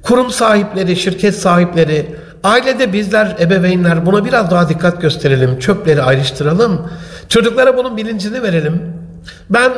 Kurum 0.03 0.31
sahipleri, 0.31 0.97
şirket 0.97 1.35
sahipleri, 1.35 2.17
Ailede 2.47 2.93
bizler, 2.93 3.37
ebeveynler 3.41 4.07
buna 4.07 4.25
biraz 4.25 4.51
daha 4.51 4.69
dikkat 4.69 5.03
gösterelim. 5.03 5.59
Çöpleri 5.59 6.03
ayrıştıralım. 6.03 6.91
Çocuklara 7.29 7.77
bunun 7.77 7.97
bilincini 7.97 8.43
verelim. 8.43 8.83
Ben 9.51 9.73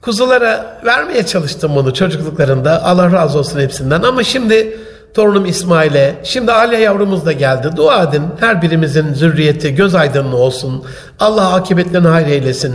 kuzulara 0.00 0.80
vermeye 0.84 1.26
çalıştım 1.26 1.72
bunu 1.76 1.94
çocukluklarında. 1.94 2.84
Allah 2.84 3.12
razı 3.12 3.38
olsun 3.38 3.60
hepsinden. 3.60 4.02
Ama 4.02 4.24
şimdi 4.24 4.76
torunum 5.18 5.46
İsmail'e, 5.46 6.14
şimdi 6.22 6.52
Aliye 6.52 6.80
yavrumuz 6.80 7.26
da 7.26 7.32
geldi. 7.32 7.70
Dua 7.76 8.02
edin. 8.02 8.22
Her 8.40 8.62
birimizin 8.62 9.14
zürriyeti 9.14 9.74
göz 9.74 9.94
aydınlı 9.94 10.36
olsun. 10.36 10.84
Allah 11.18 11.54
akıbetlerini 11.54 12.08
hayır 12.08 12.26
eylesin. 12.26 12.74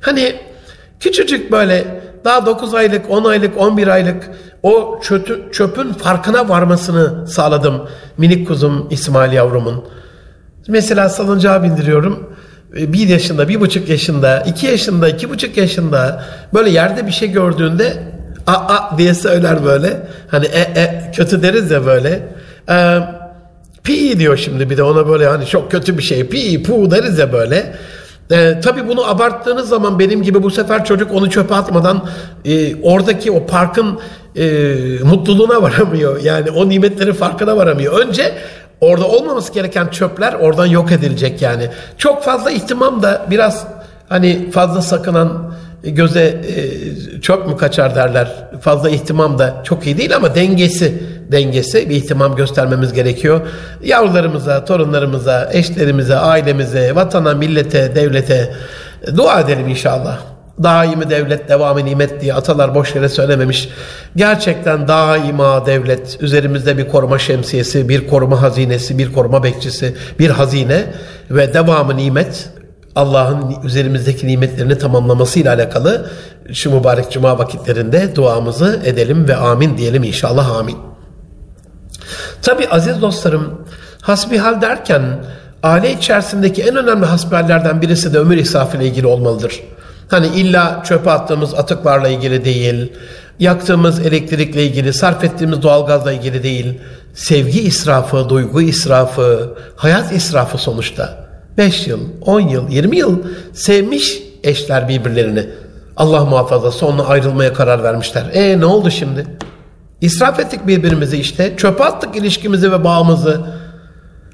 Hani 0.00 0.34
küçücük 1.00 1.52
böyle 1.52 2.02
daha 2.24 2.46
9 2.46 2.74
aylık, 2.74 3.10
10 3.10 3.24
aylık, 3.24 3.58
11 3.58 3.88
aylık 3.88 4.30
o 4.62 5.00
çötü, 5.02 5.42
çöpün 5.52 5.92
farkına 5.92 6.48
varmasını 6.48 7.28
sağladım 7.28 7.88
minik 8.18 8.48
kuzum 8.48 8.88
İsmail 8.90 9.32
yavrumun. 9.32 9.84
Mesela 10.68 11.08
salıncağa 11.08 11.62
bindiriyorum. 11.62 12.36
E, 12.76 12.92
bir 12.92 13.08
yaşında, 13.08 13.48
bir 13.48 13.60
buçuk 13.60 13.88
yaşında, 13.88 14.40
iki 14.40 14.66
yaşında, 14.66 15.08
iki 15.08 15.30
buçuk 15.30 15.56
yaşında 15.56 16.24
böyle 16.54 16.70
yerde 16.70 17.06
bir 17.06 17.12
şey 17.12 17.30
gördüğünde 17.30 18.14
a 18.46 18.52
a 18.52 18.98
diye 18.98 19.14
söyler 19.14 19.64
böyle. 19.64 20.00
Hani 20.30 20.46
e 20.46 20.60
e 20.60 21.12
kötü 21.14 21.42
deriz 21.42 21.70
ya 21.70 21.86
böyle. 21.86 22.28
Ee, 22.68 22.98
pi 23.84 24.18
diyor 24.18 24.36
şimdi 24.36 24.70
bir 24.70 24.76
de 24.76 24.82
ona 24.82 25.08
böyle 25.08 25.26
hani 25.26 25.46
çok 25.46 25.70
kötü 25.70 25.98
bir 25.98 26.02
şey. 26.02 26.26
Pi 26.26 26.62
pu 26.62 26.90
deriz 26.90 27.18
ya 27.18 27.32
böyle. 27.32 27.74
Ee, 28.30 28.60
tabii 28.64 28.88
bunu 28.88 29.10
abarttığınız 29.10 29.68
zaman 29.68 29.98
benim 29.98 30.22
gibi 30.22 30.42
bu 30.42 30.50
sefer 30.50 30.84
çocuk 30.84 31.12
onu 31.12 31.30
çöpe 31.30 31.54
atmadan 31.54 32.04
e, 32.44 32.82
oradaki 32.82 33.30
o 33.30 33.46
parkın 33.46 33.98
e, 34.36 34.46
mutluluğuna 35.04 35.62
varamıyor. 35.62 36.22
Yani 36.22 36.50
o 36.50 36.68
nimetlerin 36.68 37.12
farkına 37.12 37.56
varamıyor. 37.56 37.98
Önce 37.98 38.34
orada 38.80 39.08
olmaması 39.08 39.52
gereken 39.52 39.88
çöpler 39.88 40.32
oradan 40.32 40.66
yok 40.66 40.92
edilecek 40.92 41.42
yani. 41.42 41.70
Çok 41.98 42.22
fazla 42.22 42.50
ihtimam 42.50 43.02
da 43.02 43.26
biraz 43.30 43.66
hani 44.08 44.50
fazla 44.50 44.82
sakınan 44.82 45.54
göze 45.84 46.20
e, 46.20 47.20
çöp 47.20 47.46
mü 47.46 47.56
kaçar 47.56 47.94
derler. 47.94 48.28
Fazla 48.60 48.90
ihtimam 48.90 49.38
da 49.38 49.62
çok 49.64 49.86
iyi 49.86 49.98
değil 49.98 50.16
ama 50.16 50.34
dengesi 50.34 51.02
dengesi 51.32 51.90
bir 51.90 51.96
ihtimam 51.96 52.36
göstermemiz 52.36 52.92
gerekiyor. 52.92 53.40
Yavrularımıza, 53.82 54.64
torunlarımıza, 54.64 55.50
eşlerimize, 55.52 56.16
ailemize, 56.16 56.94
vatana, 56.94 57.34
millete, 57.34 57.94
devlete 57.94 58.54
dua 59.16 59.40
edelim 59.40 59.68
inşallah. 59.68 60.18
Daimi 60.62 61.10
devlet, 61.10 61.48
devamı 61.48 61.84
nimet 61.84 62.20
diye 62.20 62.34
atalar 62.34 62.74
boş 62.74 62.94
yere 62.94 63.08
söylememiş. 63.08 63.68
Gerçekten 64.16 64.88
daima 64.88 65.66
devlet, 65.66 66.16
üzerimizde 66.20 66.78
bir 66.78 66.88
koruma 66.88 67.18
şemsiyesi, 67.18 67.88
bir 67.88 68.08
koruma 68.08 68.42
hazinesi, 68.42 68.98
bir 68.98 69.12
koruma 69.12 69.44
bekçisi, 69.44 69.94
bir 70.18 70.30
hazine 70.30 70.84
ve 71.30 71.54
devamı 71.54 71.96
nimet 71.96 72.48
Allah'ın 72.96 73.62
üzerimizdeki 73.64 74.26
nimetlerini 74.26 74.78
tamamlamasıyla 74.78 75.54
alakalı 75.54 76.10
şu 76.52 76.70
mübarek 76.70 77.10
cuma 77.10 77.38
vakitlerinde 77.38 78.16
duamızı 78.16 78.82
edelim 78.84 79.28
ve 79.28 79.36
amin 79.36 79.78
diyelim 79.78 80.04
inşallah 80.04 80.56
amin. 80.56 80.76
Tabi 82.42 82.68
aziz 82.68 83.02
dostlarım 83.02 83.64
hasbihal 84.00 84.60
derken 84.60 85.02
aile 85.62 85.92
içerisindeki 85.92 86.62
en 86.62 86.76
önemli 86.76 87.06
hasbihallerden 87.06 87.82
birisi 87.82 88.14
de 88.14 88.18
ömür 88.18 88.36
israfı 88.36 88.76
ile 88.76 88.86
ilgili 88.86 89.06
olmalıdır. 89.06 89.60
Hani 90.08 90.26
illa 90.26 90.82
çöpe 90.84 91.10
attığımız 91.10 91.54
atıklarla 91.54 92.08
ilgili 92.08 92.44
değil, 92.44 92.92
yaktığımız 93.38 94.06
elektrikle 94.06 94.66
ilgili, 94.66 94.92
sarf 94.92 95.24
ettiğimiz 95.24 95.62
doğalgazla 95.62 96.12
ilgili 96.12 96.42
değil, 96.42 96.80
sevgi 97.14 97.60
israfı, 97.60 98.28
duygu 98.28 98.62
israfı, 98.62 99.54
hayat 99.76 100.12
israfı 100.12 100.58
sonuçta. 100.58 101.23
5 101.58 101.86
yıl, 101.86 102.00
10 102.20 102.40
yıl, 102.40 102.70
20 102.70 102.96
yıl 102.96 103.18
sevmiş 103.52 104.22
eşler 104.42 104.88
birbirlerini. 104.88 105.46
Allah 105.96 106.24
muhafaza 106.24 106.70
sonra 106.70 107.02
ayrılmaya 107.02 107.52
karar 107.52 107.82
vermişler. 107.82 108.30
E 108.32 108.60
ne 108.60 108.64
oldu 108.64 108.90
şimdi? 108.90 109.26
İsraf 110.00 110.40
ettik 110.40 110.66
birbirimizi 110.66 111.16
işte. 111.16 111.54
Çöpe 111.56 111.84
attık 111.84 112.16
ilişkimizi 112.16 112.72
ve 112.72 112.84
bağımızı. 112.84 113.40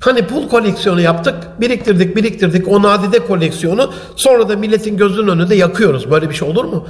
Hani 0.01 0.27
pul 0.27 0.49
koleksiyonu 0.49 1.01
yaptık, 1.01 1.35
biriktirdik, 1.61 2.17
biriktirdik. 2.17 2.69
O 2.69 2.83
nadide 2.83 3.27
koleksiyonu 3.27 3.93
sonra 4.17 4.49
da 4.49 4.57
milletin 4.57 4.97
gözünün 4.97 5.29
önünde 5.29 5.55
yakıyoruz. 5.55 6.11
Böyle 6.11 6.31
bir 6.31 6.35
şey 6.35 6.49
olur 6.49 6.65
mu? 6.65 6.87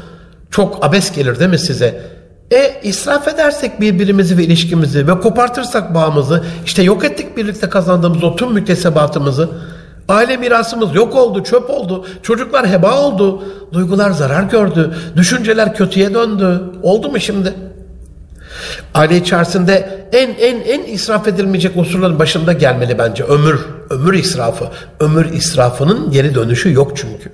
Çok 0.51 0.85
abes 0.85 1.13
gelir 1.13 1.39
değil 1.39 1.51
mi 1.51 1.59
size? 1.59 2.03
E 2.51 2.81
israf 2.83 3.29
edersek 3.29 3.81
birbirimizi 3.81 4.39
ve 4.39 4.45
ilişkimizi 4.45 5.09
ve 5.09 5.21
kopartırsak 5.21 5.95
bağımızı, 5.95 6.45
işte 6.65 6.83
yok 6.83 7.05
ettik 7.05 7.37
birlikte 7.37 7.69
kazandığımız 7.69 8.25
o 8.25 8.37
tüm 8.37 8.53
müktesebatımızı. 8.53 9.49
Aile 10.11 10.37
mirasımız 10.37 10.95
yok 10.95 11.15
oldu, 11.15 11.45
çöp 11.45 11.71
oldu. 11.71 12.07
Çocuklar 12.23 12.69
heba 12.69 13.01
oldu. 13.01 13.43
Duygular 13.73 14.11
zarar 14.11 14.43
gördü. 14.43 14.95
Düşünceler 15.17 15.75
kötüye 15.75 16.15
döndü. 16.15 16.61
Oldu 16.83 17.09
mu 17.09 17.21
şimdi? 17.21 17.55
Aile 18.95 19.17
içerisinde 19.17 20.07
en 20.13 20.29
en 20.29 20.61
en 20.61 20.83
israf 20.83 21.29
edilmeyecek 21.29 21.77
unsurların 21.77 22.19
başında 22.19 22.53
gelmeli 22.53 22.99
bence 22.99 23.25
ömür. 23.25 23.61
Ömür 23.91 24.15
israfı. 24.15 24.65
Ömür 25.01 25.33
israfının 25.33 26.11
geri 26.11 26.35
dönüşü 26.35 26.73
yok 26.73 26.93
çünkü. 26.97 27.33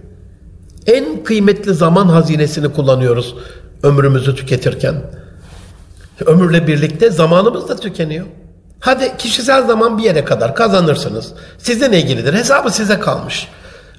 En 0.86 1.24
kıymetli 1.24 1.74
zaman 1.74 2.08
hazinesini 2.08 2.72
kullanıyoruz 2.72 3.34
ömrümüzü 3.82 4.36
tüketirken. 4.36 4.94
Ömürle 6.26 6.66
birlikte 6.66 7.10
zamanımız 7.10 7.68
da 7.68 7.76
tükeniyor. 7.76 8.26
Hadi 8.86 9.16
kişisel 9.16 9.66
zaman 9.66 9.98
bir 9.98 10.02
yere 10.02 10.24
kadar 10.24 10.54
kazanırsınız. 10.54 11.32
Sizden 11.58 11.92
ilgilidir. 11.92 12.34
Hesabı 12.34 12.70
size 12.70 13.00
kalmış. 13.00 13.48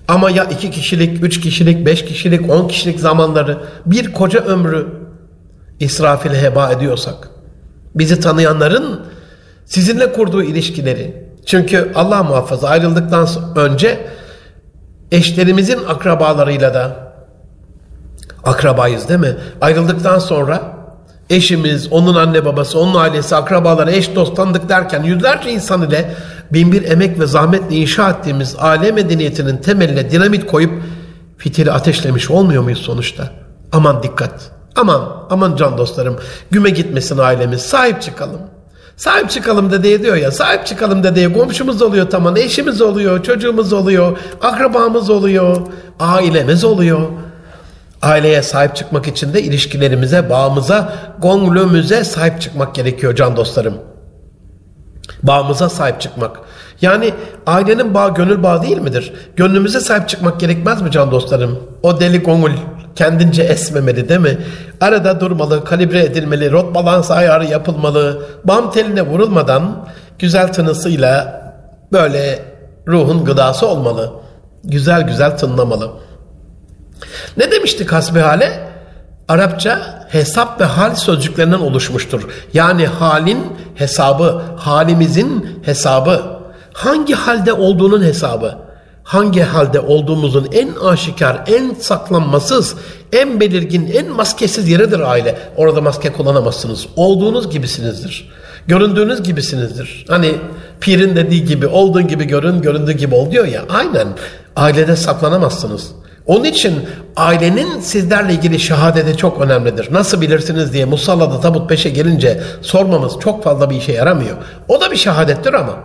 Ama 0.08 0.30
ya 0.30 0.43
iki 0.43 0.71
kişilik, 0.71 1.23
üç 1.23 1.41
kişilik, 1.41 1.86
beş 1.86 2.06
kişilik, 2.06 2.50
on 2.50 2.67
kişilik 2.67 3.00
zamanları 3.00 3.58
bir 3.86 4.13
koca 4.13 4.39
ömrü 4.39 4.88
israf 5.80 6.26
ile 6.26 6.41
heba 6.41 6.71
ediyorsak, 6.71 7.30
bizi 7.95 8.19
tanıyanların 8.19 9.06
sizinle 9.65 10.13
kurduğu 10.13 10.43
ilişkileri, 10.43 11.30
çünkü 11.45 11.91
Allah 11.95 12.23
muhafaza 12.23 12.67
ayrıldıktan 12.67 13.28
önce 13.56 14.08
eşlerimizin 15.12 15.80
akrabalarıyla 15.88 16.73
da 16.73 17.13
akrabayız 18.43 19.10
değil 19.10 19.19
mi? 19.19 19.38
Ayrıldıktan 19.62 20.19
sonra 20.19 20.77
eşimiz, 21.30 21.88
onun 21.92 22.16
anne 22.16 22.46
babası, 22.46 22.80
onun 22.80 22.96
ailesi, 22.96 23.36
akrabaları, 23.36 23.92
eş 23.92 24.16
dost 24.16 24.36
tanıdık 24.36 24.70
derken 24.70 25.04
yüzlerce 25.04 25.52
insan 25.52 25.90
ile 25.90 26.16
bin 26.54 26.72
bir 26.72 26.84
emek 26.84 27.20
ve 27.20 27.26
zahmetle 27.26 27.76
inşa 27.76 28.10
ettiğimiz 28.10 28.56
aile 28.60 28.92
medeniyetinin 28.92 29.58
temeline 29.58 30.12
dinamit 30.12 30.48
koyup 30.48 30.84
fitili 31.38 31.72
ateşlemiş 31.72 32.32
olmuyor 32.32 32.63
muyuz 32.63 32.80
sonuçta? 32.80 33.30
Aman 33.72 34.04
dikkat. 34.04 34.52
Aman, 34.76 35.28
aman 35.30 35.56
can 35.56 35.78
dostlarım. 35.78 36.20
Güme 36.52 36.70
gitmesin 36.70 37.18
ailemiz. 37.18 37.62
Sahip 37.62 38.02
çıkalım. 38.02 38.40
Sahip 38.98 39.30
çıkalım 39.30 39.72
dedeye 39.72 40.04
diyor 40.04 40.16
ya. 40.16 40.32
Sahip 40.32 40.66
çıkalım 40.66 41.04
dedeye. 41.04 41.34
Komşumuz 41.34 41.82
oluyor 41.82 42.10
tamam. 42.10 42.38
Eşimiz 42.38 42.82
oluyor. 42.82 43.24
Çocuğumuz 43.24 43.74
oluyor. 43.74 44.18
Akrabamız 44.42 45.10
oluyor. 45.10 45.58
Ailemiz 46.00 46.63
oluyor. 46.63 47.02
Aileye 48.02 48.42
sahip 48.42 48.76
çıkmak 48.76 49.08
için 49.08 49.34
de 49.34 49.42
ilişkilerimize, 49.42 50.30
bağımıza, 50.30 50.94
gonglömüze 51.20 52.04
sahip 52.04 52.42
çıkmak 52.42 52.76
gerekiyor 52.76 53.16
can 53.16 53.38
dostlarım. 53.38 53.78
Bağımıza 55.24 55.70
sahip 55.70 56.02
çıkmak. 56.02 56.40
Yani 56.82 57.14
ailenin 57.46 57.94
bağ 57.94 58.10
gönül 58.10 58.44
bağı 58.44 58.62
değil 58.62 58.78
midir? 58.78 59.14
Gönlümüze 59.36 59.80
sahip 59.80 60.10
çıkmak 60.10 60.40
gerekmez 60.40 60.82
mi 60.82 60.92
can 60.92 61.12
dostlarım? 61.12 61.60
O 61.84 62.00
deli 62.00 62.20
gongul 62.20 62.52
kendince 62.96 63.44
esmemeli 63.44 64.10
değil 64.10 64.20
mi? 64.20 64.38
Arada 64.82 65.20
durmalı, 65.20 65.64
kalibre 65.66 66.04
edilmeli, 66.04 66.52
rot 66.52 66.76
balans 66.76 67.12
ayarı 67.12 67.46
yapılmalı. 67.46 68.22
Bam 68.44 68.72
teline 68.72 69.02
vurulmadan 69.02 69.88
güzel 70.20 70.54
tınısıyla 70.54 71.42
böyle 71.92 72.40
ruhun 72.88 73.26
gıdası 73.26 73.68
olmalı. 73.68 74.12
Güzel 74.64 75.02
güzel 75.02 75.38
tınlamalı. 75.38 75.92
Ne 77.38 77.52
demiştik 77.52 77.92
hasbihale? 77.92 78.68
Arapça 79.28 80.06
hesap 80.10 80.62
ve 80.62 80.66
hal 80.66 80.96
sözcüklerinden 80.96 81.60
oluşmuştur. 81.60 82.30
Yani 82.54 82.88
halin 82.88 83.40
hesabı, 83.76 84.42
halimizin 84.58 85.60
hesabı, 85.64 86.22
hangi 86.74 87.14
halde 87.14 87.54
olduğunun 87.54 88.04
hesabı, 88.04 88.58
hangi 89.04 89.42
halde 89.42 89.80
olduğumuzun 89.80 90.48
en 90.52 90.70
aşikar, 90.86 91.44
en 91.48 91.74
saklanmasız, 91.74 92.76
en 93.14 93.40
belirgin, 93.40 93.92
en 93.94 94.10
maskesiz 94.12 94.70
yeridir 94.70 95.00
aile. 95.00 95.38
Orada 95.58 95.82
maske 95.82 96.14
kullanamazsınız. 96.14 96.88
Olduğunuz 96.96 97.50
gibisinizdir. 97.50 98.30
Göründüğünüz 98.68 99.24
gibisinizdir. 99.24 100.06
Hani 100.10 100.36
pirin 100.82 101.16
dediği 101.16 101.46
gibi 101.46 101.68
olduğun 101.68 102.08
gibi 102.08 102.26
görün, 102.26 102.62
göründüğü 102.62 102.92
gibi 102.92 103.16
ol 103.16 103.32
diyor 103.32 103.46
ya. 103.46 103.62
Aynen. 103.70 104.08
Ailede 104.56 104.96
saklanamazsınız. 104.96 105.92
Onun 106.28 106.44
için 106.44 106.90
ailenin 107.16 107.80
sizlerle 107.80 108.34
ilgili 108.34 108.60
şehadeti 108.60 109.18
çok 109.18 109.42
önemlidir. 109.42 109.94
Nasıl 109.94 110.22
bilirsiniz 110.22 110.74
diye 110.74 110.86
musallada 110.86 111.42
tabut 111.42 111.70
peşe 111.70 111.90
gelince 111.90 112.44
sormamız 112.62 113.20
çok 113.20 113.44
fazla 113.44 113.70
bir 113.70 113.76
işe 113.76 113.92
yaramıyor. 113.92 114.38
O 114.68 114.82
da 114.82 114.92
bir 114.92 114.96
şehadettir 114.96 115.54
ama. 115.54 115.76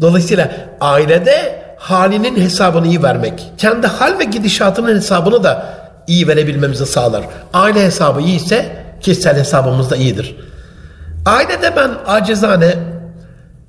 Dolayısıyla 0.00 0.50
ailede 0.80 1.62
halinin 1.76 2.36
hesabını 2.36 2.86
iyi 2.86 3.02
vermek, 3.02 3.52
kendi 3.58 3.86
hal 3.86 4.18
ve 4.18 4.24
gidişatının 4.24 4.96
hesabını 4.96 5.44
da 5.44 5.66
iyi 6.06 6.28
verebilmemizi 6.28 6.86
sağlar. 6.86 7.24
Aile 7.52 7.84
hesabı 7.84 8.20
iyi 8.20 8.36
ise 8.36 8.84
kişisel 9.00 9.38
hesabımız 9.38 9.90
da 9.90 9.96
iyidir. 9.96 10.36
Ailede 11.26 11.76
ben 11.76 11.90
acizane 12.06 12.74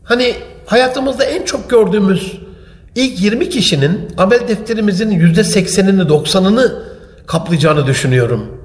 hani 0.03 0.36
hayatımızda 0.65 1.23
en 1.23 1.45
çok 1.45 1.69
gördüğümüz 1.69 2.42
İlk 2.95 3.21
20 3.21 3.49
kişinin 3.49 4.08
amel 4.17 4.47
defterimizin 4.47 5.12
%80'ini 5.12 6.08
90'ını 6.08 6.71
kaplayacağını 7.25 7.88
düşünüyorum. 7.88 8.63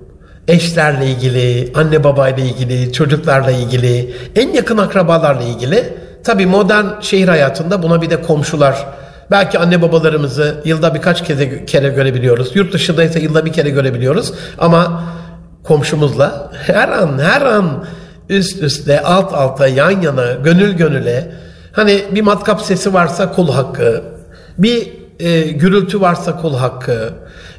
eşlerle 0.48 1.06
ilgili, 1.06 1.72
anne 1.74 2.04
babayla 2.04 2.44
ilgili, 2.44 2.92
çocuklarla 2.92 3.50
ilgili, 3.50 4.14
en 4.36 4.52
yakın 4.52 4.78
akrabalarla 4.78 5.42
ilgili. 5.42 5.94
Tabi 6.24 6.46
modern 6.46 7.00
şehir 7.00 7.28
hayatında 7.28 7.82
buna 7.82 8.02
bir 8.02 8.10
de 8.10 8.22
komşular, 8.22 8.86
belki 9.30 9.58
anne 9.58 9.82
babalarımızı 9.82 10.62
yılda 10.64 10.94
birkaç 10.94 11.24
kere, 11.24 11.66
kere 11.66 11.88
görebiliyoruz. 11.88 12.56
Yurt 12.56 12.72
dışındaysa 12.72 13.18
yılda 13.18 13.44
bir 13.44 13.52
kere 13.52 13.70
görebiliyoruz. 13.70 14.32
Ama 14.58 15.02
komşumuzla 15.64 16.52
her 16.66 16.88
an 16.88 17.18
her 17.18 17.42
an 17.42 17.84
üst 18.28 18.62
üste 18.62 19.02
alt 19.02 19.34
alta 19.34 19.66
yan 19.66 20.00
yana 20.00 20.32
gönül 20.32 20.72
gönüle 20.72 21.32
hani 21.72 22.04
bir 22.14 22.22
matkap 22.22 22.62
sesi 22.62 22.94
varsa 22.94 23.32
kul 23.32 23.52
hakkı 23.52 24.17
bir 24.58 24.92
e, 25.20 25.40
gürültü 25.40 26.00
varsa 26.00 26.36
kul 26.40 26.54
hakkı 26.54 27.12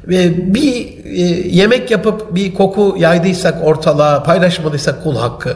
ve 0.08 0.54
bir 0.54 1.04
e, 1.04 1.20
yemek 1.48 1.90
yapıp 1.90 2.34
bir 2.34 2.54
koku 2.54 2.94
yaydıysak 2.98 3.64
ortalığa 3.64 4.22
paylaşmadıysak 4.22 5.02
kul 5.02 5.16
hakkı. 5.16 5.54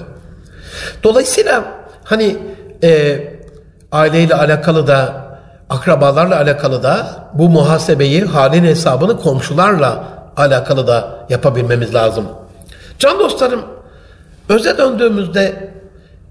Dolayısıyla 1.03 1.65
hani 2.05 2.37
e, 2.83 3.21
aileyle 3.93 4.35
alakalı 4.35 4.87
da 4.87 5.25
akrabalarla 5.71 6.37
alakalı 6.37 6.83
da 6.83 7.25
bu 7.35 7.49
muhasebeyi 7.49 8.25
halin 8.25 8.65
hesabını 8.65 9.21
komşularla 9.21 10.05
alakalı 10.37 10.87
da 10.87 11.27
yapabilmemiz 11.29 11.95
lazım. 11.95 12.25
Can 12.99 13.19
dostlarım 13.19 13.61
öze 14.49 14.79
döndüğümüzde 14.79 15.71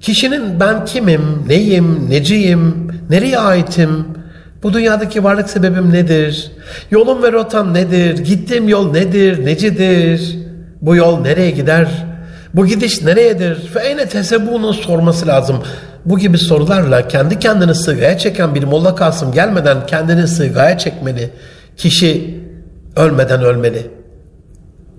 kişinin 0.01 0.59
ben 0.59 0.85
kimim, 0.85 1.43
neyim, 1.47 2.09
neciyim, 2.09 2.91
nereye 3.09 3.39
aitim, 3.39 4.07
bu 4.63 4.73
dünyadaki 4.73 5.23
varlık 5.23 5.49
sebebim 5.49 5.93
nedir? 5.93 6.51
Yolum 6.91 7.23
ve 7.23 7.31
rotam 7.31 7.73
nedir? 7.73 8.17
Gittiğim 8.17 8.69
yol 8.69 8.91
nedir? 8.91 9.45
Necidir? 9.45 10.37
Bu 10.81 10.95
yol 10.95 11.19
nereye 11.19 11.51
gider? 11.51 11.87
Bu 12.53 12.65
gidiş 12.65 13.01
nereyedir? 13.01 13.67
Fe 13.67 13.79
eyne 13.79 14.05
tesebbunu 14.05 14.73
sorması 14.73 15.27
lazım. 15.27 15.63
Bu 16.05 16.19
gibi 16.19 16.37
sorularla 16.37 17.07
kendi 17.07 17.39
kendini 17.39 17.75
sığgaya 17.75 18.17
çeken 18.17 18.55
bir 18.55 18.63
Molla 18.63 18.95
Kasım 18.95 19.31
gelmeden 19.31 19.85
kendini 19.85 20.27
sığgaya 20.27 20.77
çekmeli. 20.77 21.29
Kişi 21.77 22.39
ölmeden 22.95 23.43
ölmeli. 23.43 23.87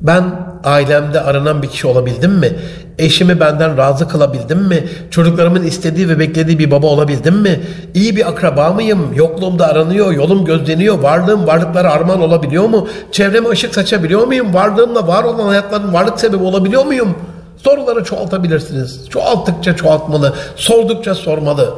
Ben 0.01 0.25
ailemde 0.65 1.21
aranan 1.21 1.63
bir 1.63 1.69
kişi 1.69 1.87
olabildim 1.87 2.33
mi? 2.33 2.53
Eşimi 2.99 3.41
benden 3.41 3.77
razı 3.77 4.09
kılabildim 4.09 4.59
mi? 4.59 4.85
Çocuklarımın 5.11 5.63
istediği 5.63 6.09
ve 6.09 6.19
beklediği 6.19 6.59
bir 6.59 6.71
baba 6.71 6.87
olabildim 6.87 7.35
mi? 7.35 7.61
İyi 7.95 8.17
bir 8.17 8.29
akraba 8.29 8.73
mıyım? 8.73 9.15
Yokluğumda 9.15 9.67
aranıyor, 9.67 10.13
yolum 10.13 10.45
gözleniyor, 10.45 10.99
varlığım 10.99 11.47
varlıklara 11.47 11.93
armağan 11.93 12.21
olabiliyor 12.21 12.65
mu? 12.65 12.89
Çevreme 13.13 13.49
ışık 13.49 13.75
saçabiliyor 13.75 14.27
muyum? 14.27 14.55
Varlığımla 14.55 15.07
var 15.07 15.25
olan 15.25 15.47
hayatların 15.47 15.93
varlık 15.93 16.21
sebebi 16.21 16.45
olabiliyor 16.45 16.85
muyum? 16.85 17.15
Soruları 17.57 18.05
çoğaltabilirsiniz. 18.05 19.09
Çoğalttıkça 19.11 19.77
çoğaltmalı, 19.77 20.33
sordukça 20.57 21.15
sormalı. 21.15 21.75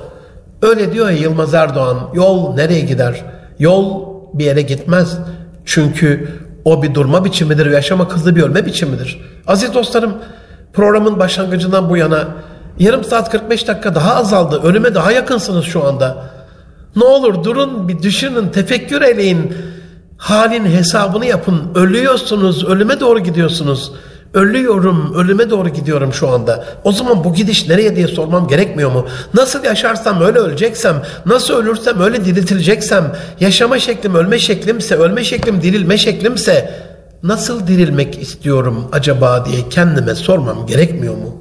Öyle 0.63 0.93
diyor 0.93 1.11
ya 1.11 1.17
Yılmaz 1.17 1.55
Erdoğan, 1.55 1.99
yol 2.15 2.55
nereye 2.55 2.81
gider? 2.81 3.25
Yol 3.59 4.07
bir 4.35 4.45
yere 4.45 4.63
gitmez. 4.63 5.19
Çünkü 5.65 6.29
o 6.67 6.83
bir 6.83 6.95
durma 6.95 7.25
biçimidir, 7.25 7.67
yaşama 7.67 8.09
hızlı 8.09 8.37
bir 8.37 8.43
ölme 8.43 8.67
biçimidir. 8.67 9.21
Aziz 9.47 9.75
dostlarım, 9.75 10.15
programın 10.73 11.19
başlangıcından 11.19 11.91
bu 11.91 11.97
yana 11.97 12.29
yarım 12.79 13.05
saat 13.05 13.31
45 13.31 13.69
dakika 13.69 13.95
daha 13.95 14.15
azaldı. 14.15 14.61
Ölüme 14.63 14.95
daha 14.95 15.13
yakınsınız 15.13 15.65
şu 15.65 15.85
anda. 15.85 16.31
Ne 16.97 17.05
olur 17.05 17.45
durun 17.45 17.89
bir 17.89 18.03
düşünün, 18.03 18.49
tefekkür 18.49 19.03
eleyin. 19.03 19.55
Halin 20.17 20.65
hesabını 20.65 21.27
yapın. 21.27 21.63
Ölüyorsunuz, 21.75 22.65
ölüme 22.65 23.01
doğru 23.01 23.19
gidiyorsunuz. 23.19 23.93
Ölüyorum, 24.37 25.15
ölüme 25.15 25.51
doğru 25.51 25.69
gidiyorum 25.69 26.13
şu 26.13 26.29
anda. 26.29 26.65
O 26.85 26.93
zaman 26.93 27.25
bu 27.25 27.35
gidiş 27.35 27.69
nereye 27.69 27.97
diye 27.97 28.09
sormam 28.09 28.49
gerekmiyor 28.49 28.93
mu? 28.93 29.07
Nasıl 29.35 29.65
yaşarsam 29.65 30.21
öyle 30.21 30.39
öleceksem, 30.39 31.03
nasıl 31.27 31.55
ölürsem 31.55 32.01
öyle 32.01 32.25
diriltileceksem, 32.25 33.17
yaşama 33.41 33.79
şeklim 33.79 34.15
ölme 34.15 34.39
şeklimse, 34.39 34.97
ölme 34.97 35.25
şeklim 35.25 35.63
dirilme 35.63 35.99
şeklimse 35.99 36.75
nasıl 37.23 37.67
dirilmek 37.67 38.23
istiyorum 38.23 38.89
acaba 38.93 39.45
diye 39.45 39.69
kendime 39.69 40.15
sormam 40.15 40.67
gerekmiyor 40.67 41.15
mu? 41.15 41.37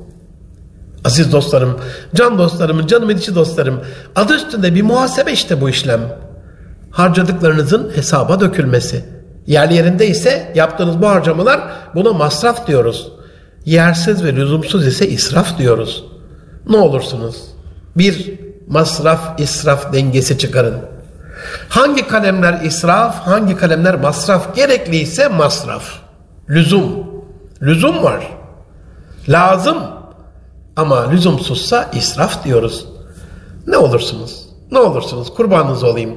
Aziz 1.06 1.32
dostlarım, 1.32 1.80
can 2.16 2.38
dostlarım, 2.38 2.88
canımın 2.88 3.18
içi 3.18 3.36
dostlarım, 3.36 3.82
adı 4.16 4.36
üstünde 4.36 4.76
bir 4.76 4.82
muhasebe 4.82 5.32
işte 5.32 5.62
bu 5.62 5.70
işlem. 5.70 6.02
Harcadıklarınızın 6.92 7.92
hesaba 7.96 8.40
dökülmesi. 8.40 9.15
Yerli 9.48 9.74
yerinde 9.74 10.08
ise 10.08 10.52
yaptığınız 10.56 11.02
bu 11.02 11.08
harcamalar 11.08 11.62
buna 11.96 12.14
masraf 12.14 12.68
diyoruz. 12.68 13.12
Yersiz 13.66 14.24
ve 14.24 14.36
lüzumsuz 14.36 14.88
ise 14.88 15.08
israf 15.08 15.58
diyoruz. 15.58 16.06
Ne 16.70 16.78
olursunuz? 16.78 17.44
Bir 17.98 18.40
masraf 18.68 19.40
israf 19.40 19.94
dengesi 19.94 20.38
çıkarın. 20.38 20.76
Hangi 21.70 22.08
kalemler 22.08 22.62
israf, 22.62 23.16
hangi 23.16 23.58
kalemler 23.58 23.96
masraf 23.96 24.56
gerekliyse 24.56 25.28
masraf. 25.28 25.84
Lüzum. 26.50 27.06
Lüzum 27.62 28.04
var. 28.04 28.28
Lazım. 29.30 29.78
Ama 30.76 31.10
lüzumsuzsa 31.10 31.92
israf 31.94 32.44
diyoruz. 32.44 32.86
Ne 33.68 33.78
olursunuz? 33.78 34.46
Ne 34.72 34.80
olursunuz? 34.80 35.34
Kurbanınız 35.34 35.84
olayım. 35.84 36.16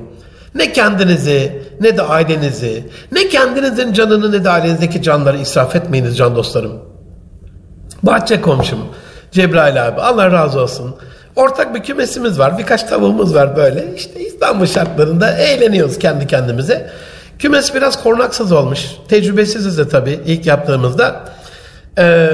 Ne 0.55 0.73
kendinizi 0.73 1.68
ne 1.81 1.97
de 1.97 2.03
ailenizi, 2.03 2.89
ne 3.13 3.29
kendinizin 3.29 3.93
canını 3.93 4.33
ne 4.33 4.45
de 4.45 4.51
ailenizdeki 4.51 5.03
canları 5.03 5.39
israf 5.39 5.77
etmeyiniz 5.77 6.17
can 6.17 6.37
dostlarım. 6.37 6.73
Bahçe 8.03 8.41
komşum 8.41 8.79
Cebrail 9.31 9.87
abi 9.87 10.01
Allah 10.01 10.33
razı 10.33 10.61
olsun. 10.61 10.97
Ortak 11.37 11.75
bir 11.75 11.83
kümesimiz 11.83 12.39
var. 12.39 12.59
Birkaç 12.59 12.83
tavuğumuz 12.83 13.35
var 13.35 13.57
böyle. 13.57 13.95
İşte 13.97 14.21
İstanbul 14.21 14.67
şartlarında 14.67 15.39
eğleniyoruz 15.39 15.99
kendi 15.99 16.27
kendimize. 16.27 16.91
Kümes 17.39 17.75
biraz 17.75 18.03
kornaksız 18.03 18.53
olmuş. 18.53 18.87
Tecrübesiziz 19.09 19.79
de 19.79 19.89
tabii 19.89 20.21
ilk 20.27 20.47
yaptığımızda. 20.47 21.25
Ee, 21.99 22.31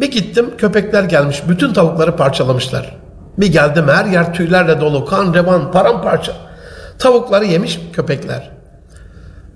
bir 0.00 0.10
gittim 0.10 0.56
köpekler 0.58 1.02
gelmiş. 1.02 1.42
Bütün 1.48 1.72
tavukları 1.72 2.16
parçalamışlar. 2.16 2.96
Bir 3.38 3.52
geldim 3.52 3.88
her 3.88 4.04
yer 4.04 4.34
tüylerle 4.34 4.80
dolu. 4.80 5.04
Kan, 5.04 5.34
revan, 5.34 5.72
paramparça. 5.72 6.32
Tavukları 6.98 7.44
yemiş 7.44 7.80
köpekler. 7.92 8.55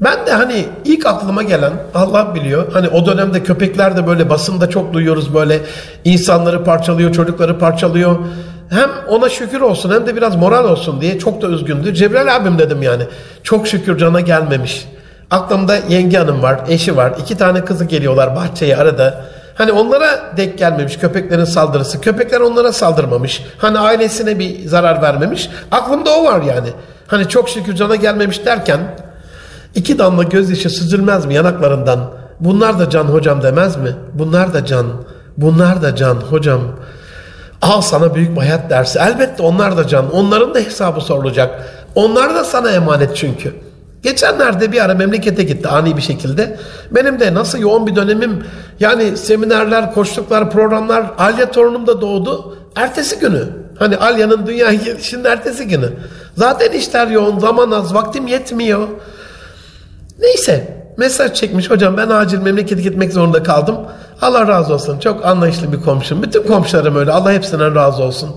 Ben 0.00 0.26
de 0.26 0.32
hani 0.32 0.66
ilk 0.84 1.06
aklıma 1.06 1.42
gelen 1.42 1.72
Allah 1.94 2.34
biliyor. 2.34 2.72
Hani 2.72 2.88
o 2.88 3.06
dönemde 3.06 3.42
köpekler 3.42 3.96
de 3.96 4.06
böyle 4.06 4.30
basında 4.30 4.70
çok 4.70 4.92
duyuyoruz 4.92 5.34
böyle 5.34 5.60
insanları 6.04 6.64
parçalıyor, 6.64 7.12
çocukları 7.12 7.58
parçalıyor. 7.58 8.16
Hem 8.70 8.90
ona 9.08 9.28
şükür 9.28 9.60
olsun 9.60 9.90
hem 9.94 10.06
de 10.06 10.16
biraz 10.16 10.36
moral 10.36 10.64
olsun 10.64 11.00
diye 11.00 11.18
çok 11.18 11.42
da 11.42 11.48
üzgündü. 11.48 11.94
Cebrail 11.94 12.36
abim 12.36 12.58
dedim 12.58 12.82
yani. 12.82 13.02
Çok 13.42 13.68
şükür 13.68 13.98
cana 13.98 14.20
gelmemiş. 14.20 14.88
Aklımda 15.30 15.76
yenge 15.88 16.18
hanım 16.18 16.42
var, 16.42 16.60
eşi 16.68 16.96
var. 16.96 17.12
iki 17.20 17.36
tane 17.36 17.64
kızı 17.64 17.84
geliyorlar 17.84 18.36
bahçeye 18.36 18.76
arada. 18.76 19.24
Hani 19.54 19.72
onlara 19.72 20.36
denk 20.36 20.58
gelmemiş 20.58 20.96
köpeklerin 20.96 21.44
saldırısı. 21.44 22.00
Köpekler 22.00 22.40
onlara 22.40 22.72
saldırmamış. 22.72 23.42
Hani 23.58 23.78
ailesine 23.78 24.38
bir 24.38 24.68
zarar 24.68 25.02
vermemiş. 25.02 25.50
Aklımda 25.70 26.10
o 26.10 26.24
var 26.24 26.42
yani. 26.42 26.68
Hani 27.06 27.28
çok 27.28 27.48
şükür 27.48 27.74
cana 27.74 27.96
gelmemiş 27.96 28.46
derken 28.46 28.80
iki 29.74 29.98
damla 29.98 30.22
gözyaşı 30.22 30.70
süzülmez 30.70 31.26
mi 31.26 31.34
yanaklarından? 31.34 32.10
Bunlar 32.40 32.78
da 32.78 32.90
can 32.90 33.04
hocam 33.04 33.42
demez 33.42 33.76
mi? 33.76 33.96
Bunlar 34.14 34.54
da 34.54 34.64
can. 34.64 34.86
Bunlar 35.36 35.82
da 35.82 35.96
can 35.96 36.14
hocam. 36.14 36.60
Al 37.62 37.80
sana 37.80 38.14
büyük 38.14 38.36
bir 38.36 38.40
hayat 38.40 38.70
dersi. 38.70 38.98
Elbette 38.98 39.42
onlar 39.42 39.76
da 39.76 39.86
can. 39.86 40.12
Onların 40.12 40.54
da 40.54 40.58
hesabı 40.58 41.00
sorulacak. 41.00 41.64
Onlar 41.94 42.34
da 42.34 42.44
sana 42.44 42.70
emanet 42.70 43.16
çünkü. 43.16 43.54
Geçenlerde 44.02 44.72
bir 44.72 44.84
ara 44.84 44.94
memlekete 44.94 45.42
gitti 45.42 45.68
ani 45.68 45.96
bir 45.96 46.02
şekilde. 46.02 46.58
Benim 46.90 47.20
de 47.20 47.34
nasıl 47.34 47.58
yoğun 47.58 47.86
bir 47.86 47.96
dönemim 47.96 48.44
yani 48.80 49.16
seminerler, 49.16 49.94
koştuklar, 49.94 50.50
programlar. 50.50 51.06
Alya 51.18 51.50
torunum 51.50 51.86
da 51.86 52.00
doğdu. 52.00 52.58
Ertesi 52.76 53.18
günü. 53.18 53.44
Hani 53.78 53.96
Alya'nın 53.96 54.46
dünyaya 54.46 54.74
gelişinin 54.84 55.24
ertesi 55.24 55.68
günü. 55.68 55.88
Zaten 56.36 56.72
işler 56.72 57.06
yoğun, 57.06 57.38
zaman 57.38 57.70
az, 57.70 57.94
vaktim 57.94 58.26
yetmiyor. 58.26 58.88
Neyse 60.20 60.80
mesaj 60.96 61.32
çekmiş 61.32 61.70
hocam 61.70 61.96
ben 61.96 62.08
acil 62.08 62.38
memlekete 62.38 62.82
gitmek 62.82 63.12
zorunda 63.12 63.42
kaldım. 63.42 63.76
Allah 64.22 64.48
razı 64.48 64.74
olsun 64.74 64.98
çok 64.98 65.26
anlayışlı 65.26 65.72
bir 65.72 65.80
komşum. 65.80 66.22
Bütün 66.22 66.42
komşularım 66.42 66.96
öyle 66.96 67.10
Allah 67.10 67.32
hepsinden 67.32 67.74
razı 67.74 68.02
olsun. 68.02 68.30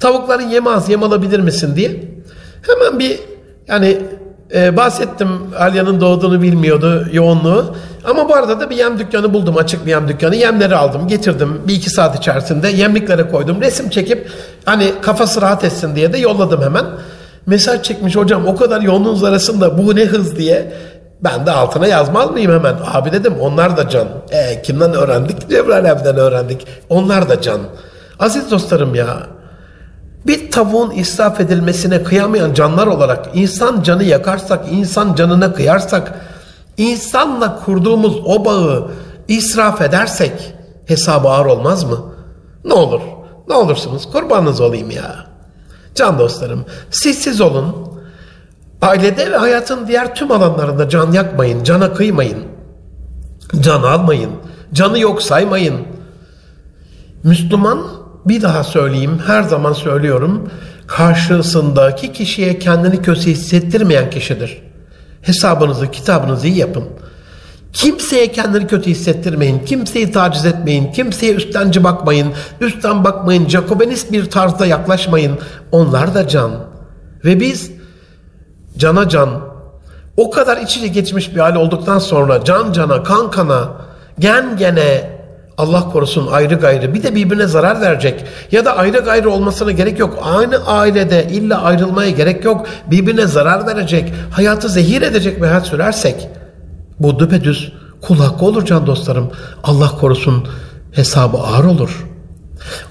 Tavukların 0.00 0.48
yemi 0.48 0.70
az 0.70 0.88
yem 0.88 1.02
alabilir 1.02 1.40
misin 1.40 1.76
diye. 1.76 2.04
Hemen 2.62 2.98
bir 2.98 3.18
yani 3.68 3.98
e, 4.54 4.76
bahsettim 4.76 5.28
Alya'nın 5.58 6.00
doğduğunu 6.00 6.42
bilmiyordu 6.42 7.06
yoğunluğu. 7.12 7.74
Ama 8.04 8.28
bu 8.28 8.34
arada 8.34 8.60
da 8.60 8.70
bir 8.70 8.76
yem 8.76 8.98
dükkanı 8.98 9.34
buldum 9.34 9.56
açık 9.56 9.86
bir 9.86 9.90
yem 9.90 10.08
dükkanı. 10.08 10.36
Yemleri 10.36 10.76
aldım 10.76 11.08
getirdim 11.08 11.60
bir 11.68 11.74
iki 11.74 11.90
saat 11.90 12.18
içerisinde 12.18 12.68
yemliklere 12.68 13.28
koydum. 13.28 13.60
Resim 13.60 13.90
çekip 13.90 14.30
hani 14.64 14.92
kafası 15.02 15.42
rahat 15.42 15.64
etsin 15.64 15.96
diye 15.96 16.12
de 16.12 16.18
yolladım 16.18 16.62
hemen. 16.62 16.84
Mesaj 17.46 17.82
çekmiş 17.82 18.16
hocam 18.16 18.46
o 18.46 18.56
kadar 18.56 18.80
yoğunluğunuz 18.80 19.24
arasında 19.24 19.78
bu 19.78 19.96
ne 19.96 20.04
hız 20.04 20.36
diye. 20.36 20.72
Ben 21.20 21.46
de 21.46 21.50
altına 21.50 21.86
yazmaz 21.86 22.30
mıyım 22.30 22.52
hemen? 22.52 22.76
Abi 22.92 23.12
dedim 23.12 23.34
onlar 23.40 23.76
da 23.76 23.88
can. 23.88 24.08
E, 24.30 24.62
kimden 24.62 24.94
öğrendik? 24.94 25.50
Cebrail 25.50 25.92
abiden 25.92 26.16
öğrendik. 26.16 26.66
Onlar 26.88 27.28
da 27.28 27.40
can. 27.40 27.60
Aziz 28.18 28.50
dostlarım 28.50 28.94
ya. 28.94 29.16
Bir 30.26 30.50
tavuğun 30.50 30.90
israf 30.90 31.40
edilmesine 31.40 32.02
kıyamayan 32.02 32.54
canlar 32.54 32.86
olarak 32.86 33.26
insan 33.34 33.82
canı 33.82 34.04
yakarsak, 34.04 34.64
insan 34.70 35.14
canına 35.14 35.52
kıyarsak, 35.52 36.14
insanla 36.76 37.60
kurduğumuz 37.64 38.16
o 38.24 38.44
bağı 38.44 38.90
israf 39.28 39.80
edersek 39.80 40.54
hesabı 40.86 41.28
ağır 41.28 41.46
olmaz 41.46 41.84
mı? 41.84 41.98
Ne 42.64 42.72
olur, 42.72 43.00
ne 43.48 43.54
olursunuz 43.54 44.12
kurbanınız 44.12 44.60
olayım 44.60 44.90
ya. 44.90 45.26
Can 45.94 46.18
dostlarım, 46.18 46.64
siz 46.90 47.18
siz 47.18 47.40
olun. 47.40 47.95
Ailede 48.86 49.32
ve 49.32 49.36
hayatın 49.36 49.86
diğer 49.86 50.14
tüm 50.14 50.32
alanlarında 50.32 50.88
can 50.88 51.12
yakmayın, 51.12 51.64
cana 51.64 51.94
kıymayın. 51.94 52.38
Can 53.60 53.82
almayın, 53.82 54.30
canı 54.72 54.98
yok 54.98 55.22
saymayın. 55.22 55.74
Müslüman 57.22 57.86
bir 58.24 58.42
daha 58.42 58.64
söyleyeyim, 58.64 59.20
her 59.26 59.42
zaman 59.42 59.72
söylüyorum. 59.72 60.50
Karşısındaki 60.86 62.12
kişiye 62.12 62.58
kendini 62.58 63.02
kötü 63.02 63.30
hissettirmeyen 63.30 64.10
kişidir. 64.10 64.62
Hesabınızı, 65.22 65.90
kitabınızı 65.90 66.46
iyi 66.46 66.56
yapın. 66.56 66.84
Kimseye 67.72 68.32
kendini 68.32 68.66
kötü 68.66 68.90
hissettirmeyin, 68.90 69.58
kimseyi 69.58 70.12
taciz 70.12 70.46
etmeyin, 70.46 70.92
kimseye 70.92 71.34
üsttenci 71.34 71.84
bakmayın, 71.84 72.32
üstten 72.60 73.04
bakmayın, 73.04 73.48
Jacobenist 73.48 74.12
bir 74.12 74.30
tarzda 74.30 74.66
yaklaşmayın. 74.66 75.38
Onlar 75.72 76.14
da 76.14 76.28
can. 76.28 76.50
Ve 77.24 77.40
biz 77.40 77.75
cana 78.78 79.08
can, 79.08 79.30
o 80.16 80.30
kadar 80.30 80.56
iç 80.56 80.76
içe 80.76 80.86
geçmiş 80.86 81.34
bir 81.34 81.40
hal 81.40 81.54
olduktan 81.56 81.98
sonra 81.98 82.44
can 82.44 82.72
cana, 82.72 83.02
kan 83.02 83.30
kana, 83.30 83.68
gen 84.18 84.56
gene, 84.56 85.16
Allah 85.58 85.88
korusun 85.92 86.26
ayrı 86.32 86.54
gayrı 86.54 86.94
bir 86.94 87.02
de 87.02 87.14
birbirine 87.14 87.46
zarar 87.46 87.80
verecek 87.80 88.24
ya 88.52 88.64
da 88.64 88.76
ayrı 88.76 88.98
gayrı 88.98 89.30
olmasına 89.30 89.72
gerek 89.72 89.98
yok. 89.98 90.18
Aynı 90.22 90.66
ailede 90.66 91.26
illa 91.30 91.62
ayrılmaya 91.62 92.10
gerek 92.10 92.44
yok. 92.44 92.66
Birbirine 92.90 93.26
zarar 93.26 93.66
verecek, 93.66 94.12
hayatı 94.30 94.68
zehir 94.68 95.02
edecek 95.02 95.42
bir 95.42 95.46
hayat 95.46 95.66
sürersek 95.66 96.28
bu 97.00 97.18
düpedüz 97.18 97.72
kul 98.02 98.18
hakkı 98.18 98.44
olur 98.44 98.64
can 98.64 98.86
dostlarım. 98.86 99.30
Allah 99.64 99.90
korusun 100.00 100.48
hesabı 100.92 101.36
ağır 101.36 101.64
olur. 101.64 102.06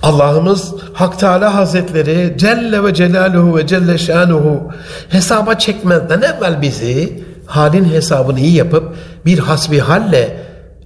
Allah'ımız 0.03 0.73
Hak 0.93 1.19
Teala 1.19 1.55
Hazretleri 1.55 2.35
Celle 2.37 2.83
ve 2.83 2.93
Celaluhu 2.93 3.57
ve 3.57 3.67
Celle 3.67 3.97
Şanuhu 3.97 4.71
hesaba 5.09 5.55
çekmezden 5.55 6.21
evvel 6.21 6.61
bizi 6.61 7.23
halin 7.45 7.85
hesabını 7.85 8.39
iyi 8.39 8.55
yapıp 8.55 8.95
bir 9.25 9.39
hasbihalle 9.39 10.37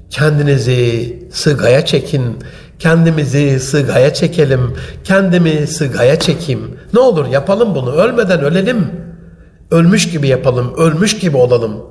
kendinizi 0.10 1.20
sığaya 1.32 1.86
çekin, 1.86 2.38
kendimizi 2.80 3.60
sığaya 3.60 4.14
çekelim, 4.14 4.76
kendimi 5.04 5.68
sığaya 5.68 6.20
çekeyim. 6.20 6.80
Ne 6.94 7.00
olur 7.00 7.28
yapalım 7.28 7.76
bunu, 7.76 7.92
ölmeden 7.92 8.42
ölelim. 8.42 8.88
Ölmüş 9.72 10.12
gibi 10.12 10.28
yapalım, 10.28 10.74
ölmüş 10.78 11.20
gibi 11.20 11.38
olalım. 11.38 11.86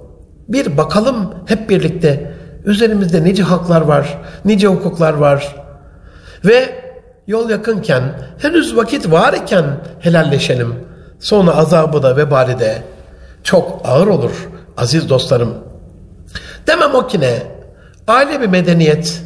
Bir 0.48 0.76
bakalım 0.76 1.34
hep 1.46 1.70
birlikte 1.70 2.32
üzerimizde 2.64 3.24
nice 3.24 3.42
haklar 3.42 3.80
var, 3.80 4.18
nice 4.44 4.66
hukuklar 4.66 5.12
var. 5.12 5.56
Ve 6.44 6.87
yol 7.28 7.50
yakınken, 7.50 8.02
henüz 8.38 8.76
vakit 8.76 9.10
var 9.10 9.32
iken 9.32 9.64
helalleşelim. 10.00 10.74
Sonra 11.20 11.56
azabı 11.56 12.02
da 12.02 12.16
vebali 12.16 12.58
de 12.58 12.82
çok 13.44 13.80
ağır 13.84 14.06
olur 14.06 14.48
aziz 14.76 15.08
dostlarım. 15.08 15.54
Demem 16.66 16.94
o 16.94 17.06
ki 17.06 17.20
ne? 17.20 17.42
Aile 18.06 18.40
bir 18.40 18.46
medeniyet 18.46 19.22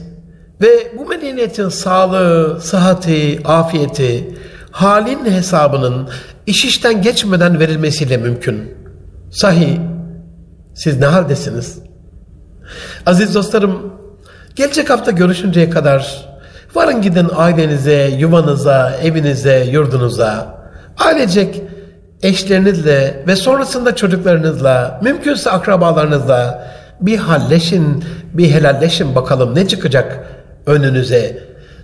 ve 0.61 0.93
bu 0.99 1.07
medeniyetin 1.07 1.69
sağlığı, 1.69 2.61
sıhhati, 2.61 3.41
afiyeti, 3.45 4.35
halin 4.71 5.25
hesabının 5.25 6.09
iş 6.47 6.65
işten 6.65 7.03
geçmeden 7.03 7.61
verilmesiyle 7.61 8.17
mümkün. 8.17 8.75
Sahi, 9.31 9.81
siz 10.75 10.99
ne 10.99 11.07
haldesiniz? 11.07 11.79
Aziz 13.07 13.35
dostlarım, 13.35 13.93
gelecek 14.57 14.91
hafta 14.91 15.11
görüşünceye 15.11 15.71
kadar 15.71 16.32
varın 16.75 17.03
gidin 17.03 17.29
ailenize, 17.37 18.11
yuvanıza, 18.19 18.93
evinize, 19.03 19.65
yurdunuza. 19.71 20.63
Ailecek 20.99 21.63
eşlerinizle 22.23 23.25
ve 23.27 23.37
sonrasında 23.37 23.97
çocuklarınızla, 23.97 25.01
mümkünse 25.03 25.51
akrabalarınızla 25.51 26.69
bir 27.01 27.19
halleşin, 27.19 28.05
bir 28.33 28.51
helalleşin 28.51 29.15
bakalım 29.15 29.55
ne 29.55 29.69
çıkacak 29.69 30.25
önünüze. 30.67 31.39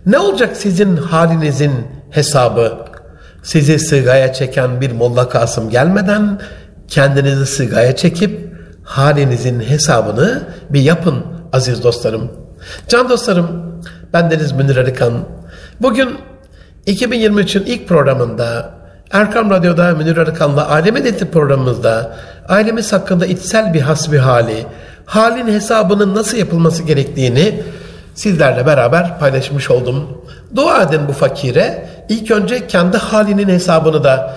Ne 0.07 0.18
olacak 0.18 0.57
sizin 0.57 0.97
halinizin 0.97 1.72
hesabı? 2.11 2.78
Sizi 3.43 3.78
sığaya 3.78 4.32
çeken 4.32 4.80
bir 4.80 4.93
Molla 4.93 5.28
Kasım 5.28 5.70
gelmeden 5.70 6.41
kendinizi 6.89 7.47
sığaya 7.47 7.97
çekip 7.97 8.55
halinizin 8.84 9.61
hesabını 9.61 10.43
bir 10.70 10.80
yapın 10.80 11.24
aziz 11.53 11.84
dostlarım. 11.84 12.30
Can 12.89 13.09
dostlarım, 13.09 13.68
bendeniz 14.13 14.53
Münir 14.53 14.77
Arıkan. 14.77 15.13
Bugün 15.81 16.17
2023'ün 16.87 17.65
ilk 17.65 17.89
programında 17.89 18.71
Erkam 19.11 19.51
Radyo'da 19.51 19.95
Münir 19.95 20.17
Arıkan'la 20.17 20.69
Aile 20.69 20.91
Medeniyeti 20.91 21.31
programımızda 21.31 22.17
ailemiz 22.49 22.93
hakkında 22.93 23.27
içsel 23.27 23.75
bir 23.75 23.81
hasbi 23.81 24.19
hali, 24.19 24.67
halin 25.05 25.47
hesabının 25.47 26.15
nasıl 26.15 26.37
yapılması 26.37 26.83
gerektiğini 26.83 27.63
sizlerle 28.15 28.67
beraber 28.67 29.19
paylaşmış 29.19 29.71
oldum. 29.71 30.25
Dua 30.57 30.83
edin 30.83 31.01
bu 31.09 31.13
fakire. 31.13 31.89
İlk 32.09 32.31
önce 32.31 32.67
kendi 32.67 32.97
halinin 32.97 33.49
hesabını 33.49 34.05
da 34.05 34.35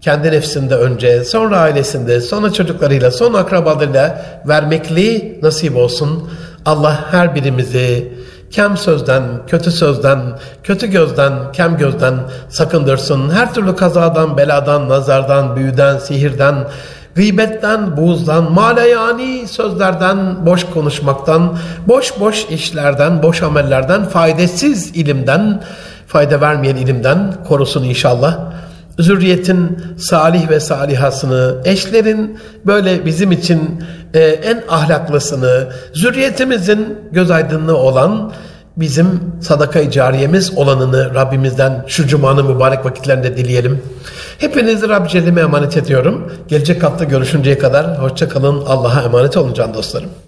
kendi 0.00 0.32
nefsinde 0.32 0.74
önce, 0.74 1.24
sonra 1.24 1.58
ailesinde, 1.58 2.20
sonra 2.20 2.52
çocuklarıyla, 2.52 3.10
sonra 3.10 3.38
akrabalarıyla 3.38 4.24
vermekli 4.48 5.38
nasip 5.42 5.76
olsun. 5.76 6.30
Allah 6.66 7.12
her 7.12 7.34
birimizi 7.34 8.17
kem 8.50 8.76
sözden, 8.76 9.22
kötü 9.46 9.70
sözden, 9.70 10.20
kötü 10.62 10.86
gözden, 10.86 11.32
kem 11.52 11.76
gözden 11.76 12.14
sakındırsın. 12.48 13.30
Her 13.30 13.54
türlü 13.54 13.76
kazadan, 13.76 14.36
beladan, 14.36 14.88
nazardan, 14.88 15.56
büyüden, 15.56 15.98
sihirden, 15.98 16.54
gıybetten, 17.14 17.96
buğzdan, 17.96 18.52
maleyani 18.52 19.48
sözlerden, 19.48 20.46
boş 20.46 20.64
konuşmaktan, 20.64 21.58
boş 21.86 22.20
boş 22.20 22.44
işlerden, 22.44 23.22
boş 23.22 23.42
amellerden, 23.42 24.04
faydasız 24.04 24.96
ilimden, 24.96 25.62
fayda 26.06 26.40
vermeyen 26.40 26.76
ilimden 26.76 27.34
korusun 27.48 27.82
inşallah. 27.84 28.38
Zürriyetin 28.98 29.78
salih 29.98 30.50
ve 30.50 30.60
salihasını, 30.60 31.56
eşlerin 31.64 32.38
böyle 32.66 33.06
bizim 33.06 33.32
için 33.32 33.84
e, 34.14 34.20
en 34.20 34.62
ahlaklısını, 34.68 35.68
zürriyetimizin 35.94 36.98
göz 37.12 37.30
aydınlığı 37.30 37.76
olan 37.76 38.32
bizim 38.76 39.20
sadaka-i 39.40 39.90
cariyemiz 39.90 40.58
olanını 40.58 41.14
Rabbimizden 41.14 41.84
şu 41.86 42.06
cumanın 42.06 42.46
mübarek 42.46 42.84
vakitlerinde 42.84 43.36
dileyelim. 43.36 43.82
Hepinizi 44.38 44.88
Rabbi 44.88 45.08
Celle'me 45.08 45.40
emanet 45.40 45.76
ediyorum. 45.76 46.32
Gelecek 46.48 46.82
hafta 46.82 47.04
görüşünceye 47.04 47.58
kadar 47.58 48.02
hoşça 48.02 48.28
kalın. 48.28 48.62
Allah'a 48.66 49.02
emanet 49.02 49.36
olun 49.36 49.54
can 49.54 49.74
dostlarım. 49.74 50.27